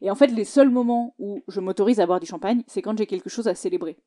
Et 0.00 0.10
en 0.10 0.14
fait, 0.14 0.28
les 0.28 0.44
seuls 0.44 0.70
moments 0.70 1.14
où 1.18 1.42
je 1.48 1.60
m'autorise 1.60 2.00
à 2.00 2.06
boire 2.06 2.20
du 2.20 2.26
champagne, 2.26 2.62
c'est 2.66 2.82
quand 2.82 2.96
j'ai 2.96 3.06
quelque 3.06 3.30
chose 3.30 3.48
à 3.48 3.54
célébrer. 3.54 3.98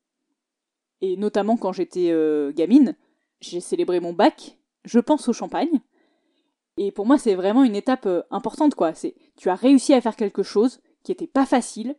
Et 1.00 1.16
notamment 1.16 1.56
quand 1.56 1.72
j'étais 1.72 2.10
euh, 2.10 2.52
gamine, 2.52 2.96
j'ai 3.40 3.60
célébré 3.60 4.00
mon 4.00 4.12
bac 4.12 4.58
je 4.84 5.00
pense 5.00 5.28
au 5.28 5.32
champagne. 5.32 5.80
Et 6.76 6.92
pour 6.92 7.06
moi, 7.06 7.18
c'est 7.18 7.34
vraiment 7.34 7.64
une 7.64 7.76
étape 7.76 8.06
euh, 8.06 8.22
importante, 8.30 8.74
quoi. 8.74 8.92
Tu 9.36 9.48
as 9.48 9.54
réussi 9.54 9.94
à 9.94 10.00
faire 10.00 10.16
quelque 10.16 10.42
chose 10.42 10.80
qui 11.02 11.12
n'était 11.12 11.26
pas 11.26 11.46
facile, 11.46 11.96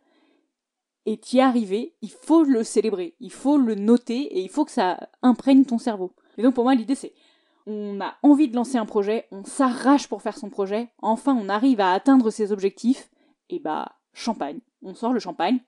et 1.06 1.18
tu 1.18 1.36
y 1.36 1.38
es 1.38 1.42
arrivé, 1.42 1.94
il 2.02 2.10
faut 2.10 2.42
le 2.42 2.64
célébrer, 2.64 3.14
il 3.20 3.32
faut 3.32 3.56
le 3.56 3.76
noter, 3.76 4.20
et 4.20 4.40
il 4.40 4.50
faut 4.50 4.64
que 4.64 4.72
ça 4.72 4.98
imprègne 5.22 5.64
ton 5.64 5.78
cerveau. 5.78 6.12
Et 6.36 6.42
donc 6.42 6.54
pour 6.54 6.64
moi, 6.64 6.74
l'idée, 6.74 6.96
c'est, 6.96 7.14
on 7.66 8.00
a 8.00 8.14
envie 8.22 8.48
de 8.48 8.56
lancer 8.56 8.76
un 8.76 8.86
projet, 8.86 9.26
on 9.30 9.44
s'arrache 9.44 10.08
pour 10.08 10.20
faire 10.20 10.36
son 10.36 10.50
projet, 10.50 10.90
enfin 11.00 11.36
on 11.40 11.48
arrive 11.48 11.80
à 11.80 11.92
atteindre 11.92 12.30
ses 12.30 12.52
objectifs, 12.52 13.08
et 13.48 13.60
bah, 13.60 13.92
champagne. 14.12 14.58
On 14.82 14.94
sort 14.94 15.12
le 15.12 15.20
champagne, 15.20 15.60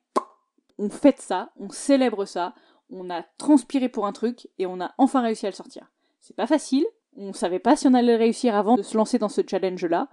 on 0.78 0.90
fête 0.90 1.20
ça, 1.20 1.50
on 1.56 1.70
célèbre 1.70 2.24
ça, 2.24 2.54
on 2.90 3.08
a 3.08 3.22
transpiré 3.38 3.88
pour 3.88 4.06
un 4.06 4.12
truc, 4.12 4.48
et 4.58 4.66
on 4.66 4.80
a 4.80 4.92
enfin 4.98 5.22
réussi 5.22 5.46
à 5.46 5.50
le 5.50 5.54
sortir. 5.54 5.90
C'est 6.20 6.36
pas 6.36 6.46
facile, 6.46 6.84
on 7.16 7.32
savait 7.32 7.58
pas 7.58 7.76
si 7.76 7.86
on 7.86 7.94
allait 7.94 8.16
réussir 8.16 8.54
avant 8.54 8.76
de 8.76 8.82
se 8.82 8.96
lancer 8.96 9.18
dans 9.18 9.28
ce 9.28 9.42
challenge-là. 9.48 10.08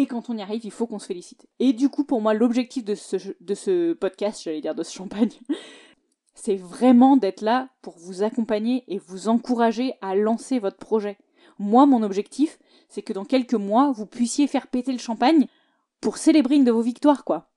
Et 0.00 0.06
quand 0.06 0.30
on 0.30 0.38
y 0.38 0.40
arrive, 0.40 0.64
il 0.64 0.70
faut 0.70 0.86
qu'on 0.86 0.98
se 0.98 1.04
félicite. 1.04 1.46
Et 1.58 1.74
du 1.74 1.90
coup, 1.90 2.04
pour 2.04 2.22
moi, 2.22 2.32
l'objectif 2.32 2.86
de 2.86 2.94
ce, 2.94 3.92
podcast, 3.92 4.40
j'allais 4.42 4.62
dire 4.62 4.74
de 4.74 4.82
ce 4.82 4.94
champagne, 4.94 5.28
c'est 6.34 6.56
vraiment 6.56 7.18
d'être 7.18 7.42
là 7.42 7.68
pour 7.82 7.98
vous 7.98 8.22
accompagner 8.22 8.82
et 8.88 8.96
vous 8.96 9.28
encourager 9.28 9.92
à 10.00 10.14
lancer 10.14 10.58
votre 10.58 10.78
projet. 10.78 11.18
Moi, 11.58 11.84
mon 11.84 12.02
objectif, 12.02 12.58
c'est 12.88 13.02
que 13.02 13.12
dans 13.12 13.26
quelques 13.26 13.52
mois, 13.52 13.92
vous 13.92 14.06
puissiez 14.06 14.46
faire 14.46 14.68
péter 14.68 14.92
le 14.92 14.98
champagne 14.98 15.48
pour 16.00 16.16
célébrer 16.16 16.54
une 16.54 16.64
de 16.64 16.72
vos 16.72 16.80
victoires, 16.80 17.22
quoi. 17.22 17.50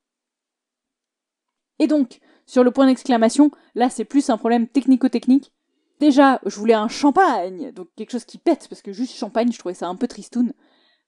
Et 1.80 1.88
donc, 1.88 2.20
sur 2.46 2.66
le 2.66 2.72
point 2.72 2.88
d'exclamation, 2.88 3.52
là, 3.74 3.90
c'est 3.90 4.04
plus 4.04 4.30
un 4.30 4.38
problème 4.38 4.68
technico-technique. 4.68 5.54
Déjà, 6.02 6.42
je 6.46 6.60
voulais 6.60 6.74
un 6.74 6.90
champagne, 6.90 7.72
donc 7.72 7.88
quelque 7.96 8.12
chose 8.12 8.26
qui 8.26 8.38
pète, 8.38 8.68
parce 8.68 8.82
que 8.82 8.92
juste 8.92 9.16
champagne, 9.16 9.54
je 9.54 9.60
trouvais 9.60 9.74
ça 9.74 9.88
un 9.88 9.96
peu 9.96 10.10
tristoun. 10.10 10.52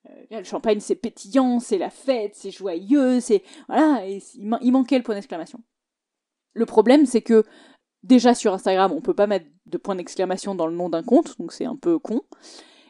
Euh, 0.09 0.39
le 0.39 0.43
champagne, 0.43 0.79
c'est 0.79 0.95
pétillant, 0.95 1.59
c'est 1.59 1.77
la 1.77 1.89
fête, 1.89 2.35
c'est 2.35 2.51
joyeux, 2.51 3.19
c'est. 3.19 3.43
Voilà, 3.67 4.05
il, 4.05 4.71
manquait 4.71 4.97
le 4.97 5.03
point 5.03 5.15
d'exclamation. 5.15 5.59
Le 6.53 6.65
problème, 6.65 7.05
c'est 7.05 7.21
que 7.21 7.43
déjà 8.03 8.33
sur 8.33 8.53
Instagram, 8.53 8.91
on 8.91 9.01
peut 9.01 9.13
pas 9.13 9.27
mettre 9.27 9.47
de 9.65 9.77
point 9.77 9.95
d'exclamation 9.95 10.55
dans 10.55 10.67
le 10.67 10.75
nom 10.75 10.89
d'un 10.89 11.03
compte, 11.03 11.39
donc 11.39 11.51
c'est 11.51 11.65
un 11.65 11.75
peu 11.75 11.99
con. 11.99 12.21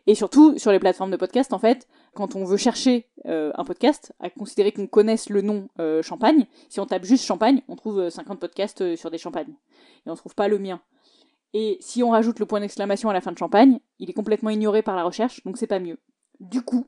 Et 0.08 0.14
surtout, 0.14 0.58
sur 0.60 0.72
les 0.72 0.80
plateformes 0.80 1.10
de 1.10 1.18
podcast, 1.18 1.52
en 1.52 1.58
fait, 1.58 1.88
quand 2.14 2.36
on 2.36 2.44
veut 2.44 2.58
chercher 2.58 3.10
euh, 3.26 3.52
un 3.56 3.64
podcast, 3.64 4.14
à 4.20 4.30
considérer 4.30 4.72
qu'on 4.72 4.86
connaisse 4.86 5.30
le 5.30 5.42
nom 5.42 5.68
euh, 5.80 6.04
champagne, 6.04 6.46
si 6.70 6.80
on 6.80 6.86
tape 6.86 7.06
juste 7.06 7.26
champagne, 7.26 7.64
on 7.68 7.76
trouve 7.76 8.10
50 8.10 8.40
podcasts 8.40 8.96
sur 8.96 9.10
des 9.10 9.18
champagnes. 9.18 9.56
Et 10.06 10.12
on 10.12 10.16
trouve 10.16 10.36
pas 10.36 10.48
le 10.48 10.60
mien. 10.60 10.80
Et 11.58 11.78
si 11.80 12.04
on 12.04 12.10
rajoute 12.10 12.40
le 12.40 12.46
point 12.46 12.60
d'exclamation 12.60 13.10
à 13.10 13.14
la 13.14 13.22
fin 13.22 13.32
de 13.32 13.38
champagne, 13.38 13.80
il 13.98 14.10
est 14.10 14.14
complètement 14.14 14.50
ignoré 14.50 14.84
par 14.84 14.96
la 14.96 15.06
recherche, 15.06 15.42
donc 15.46 15.58
c'est 15.58 15.68
pas 15.68 15.80
mieux. 15.80 15.98
Du 16.42 16.62
coup, 16.62 16.86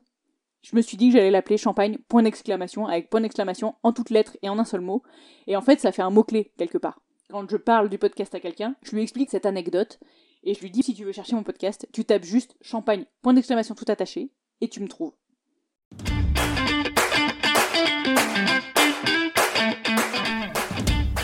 je 0.70 0.76
me 0.76 0.82
suis 0.82 0.98
dit 0.98 1.08
que 1.08 1.14
j'allais 1.14 1.30
l'appeler 1.30 1.56
champagne 1.56 1.96
point 2.08 2.22
d'exclamation 2.22 2.86
avec 2.86 3.08
point 3.08 3.22
d'exclamation 3.22 3.76
en 3.82 3.92
toutes 3.92 4.10
lettres 4.10 4.36
et 4.42 4.50
en 4.50 4.58
un 4.58 4.66
seul 4.66 4.82
mot. 4.82 5.02
Et 5.46 5.56
en 5.56 5.62
fait, 5.62 5.80
ça 5.80 5.92
fait 5.92 6.02
un 6.02 6.10
mot-clé 6.10 6.52
quelque 6.58 6.76
part. 6.76 7.00
Quand 7.30 7.48
je 7.50 7.56
parle 7.56 7.88
du 7.88 7.96
podcast 7.96 8.34
à 8.34 8.40
quelqu'un, 8.40 8.74
je 8.82 8.94
lui 8.94 9.02
explique 9.02 9.30
cette 9.30 9.46
anecdote 9.46 9.98
et 10.44 10.52
je 10.52 10.60
lui 10.60 10.70
dis 10.70 10.82
si 10.82 10.94
tu 10.94 11.04
veux 11.04 11.12
chercher 11.12 11.36
mon 11.36 11.42
podcast, 11.42 11.88
tu 11.92 12.04
tapes 12.04 12.24
juste 12.24 12.54
champagne 12.60 13.06
point 13.22 13.32
d'exclamation 13.32 13.74
tout 13.74 13.86
attaché 13.88 14.30
et 14.60 14.68
tu 14.68 14.80
me 14.80 14.88
trouves. 14.88 15.14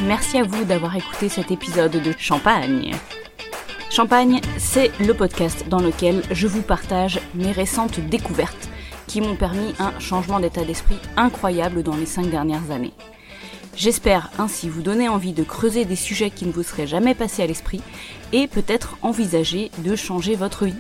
Merci 0.07 0.39
à 0.39 0.43
vous 0.43 0.65
d'avoir 0.65 0.97
écouté 0.97 1.29
cet 1.29 1.51
épisode 1.51 1.93
de 1.93 2.13
Champagne. 2.17 2.93
Champagne, 3.91 4.41
c'est 4.59 4.91
le 5.01 5.13
podcast 5.13 5.69
dans 5.69 5.81
lequel 5.81 6.23
je 6.31 6.47
vous 6.47 6.63
partage 6.63 7.21
mes 7.35 7.53
récentes 7.53 8.01
découvertes 8.01 8.71
qui 9.07 9.21
m'ont 9.21 9.37
permis 9.37 9.75
un 9.79 9.99
changement 10.01 10.41
d'état 10.41 10.65
d'esprit 10.65 10.99
incroyable 11.17 11.83
dans 11.83 11.97
les 11.97 12.07
cinq 12.07 12.31
dernières 12.31 12.71
années. 12.71 12.95
J'espère 13.77 14.31
ainsi 14.39 14.69
vous 14.69 14.83
donner 14.83 15.09
envie 15.09 15.33
de 15.33 15.43
creuser 15.43 15.85
des 15.85 15.97
sujets 15.97 16.31
qui 16.31 16.47
ne 16.47 16.53
vous 16.53 16.63
seraient 16.63 16.87
jamais 16.87 17.15
passés 17.15 17.43
à 17.43 17.47
l'esprit 17.47 17.83
et 18.33 18.47
peut-être 18.47 18.97
envisager 19.03 19.71
de 19.79 19.97
changer 19.97 20.37
votre 20.37 20.67
vie. 20.67 20.75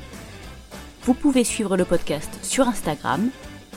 Vous 1.04 1.14
pouvez 1.14 1.44
suivre 1.44 1.76
le 1.76 1.84
podcast 1.84 2.30
sur 2.42 2.68
Instagram, 2.68 3.28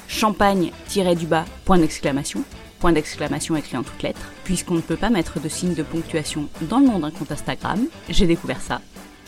champagne-du-bas, 0.07 1.45
point 1.65 1.79
d'exclamation, 1.79 2.43
point 2.79 2.91
d'exclamation 2.91 3.55
écrit 3.55 3.77
en 3.77 3.83
toutes 3.83 4.03
lettres, 4.03 4.31
puisqu'on 4.43 4.75
ne 4.75 4.81
peut 4.81 4.95
pas 4.95 5.09
mettre 5.09 5.39
de 5.39 5.49
signe 5.49 5.73
de 5.73 5.83
ponctuation 5.83 6.47
dans 6.61 6.79
le 6.79 6.85
nom 6.85 6.99
d'un 6.99 7.11
compte 7.11 7.31
Instagram. 7.31 7.85
J'ai 8.09 8.27
découvert 8.27 8.61
ça. 8.61 8.81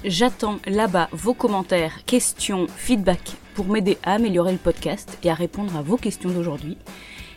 J'attends 0.05 0.59
là-bas 0.65 1.09
vos 1.11 1.33
commentaires, 1.33 2.05
questions, 2.05 2.67
feedback 2.77 3.19
pour 3.53 3.67
m'aider 3.67 3.97
à 4.03 4.13
améliorer 4.13 4.53
le 4.53 4.57
podcast 4.57 5.17
et 5.23 5.29
à 5.29 5.33
répondre 5.33 5.75
à 5.75 5.81
vos 5.81 5.97
questions 5.97 6.29
d'aujourd'hui. 6.29 6.77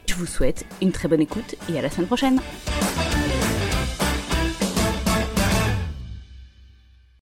Je 0.07 0.15
vous 0.15 0.27
souhaite 0.27 0.65
une 0.81 0.93
très 0.93 1.09
bonne 1.09 1.21
écoute 1.21 1.57
et 1.73 1.79
à 1.79 1.83
la 1.83 1.91
semaine 1.91 2.07
prochaine. 2.07 2.41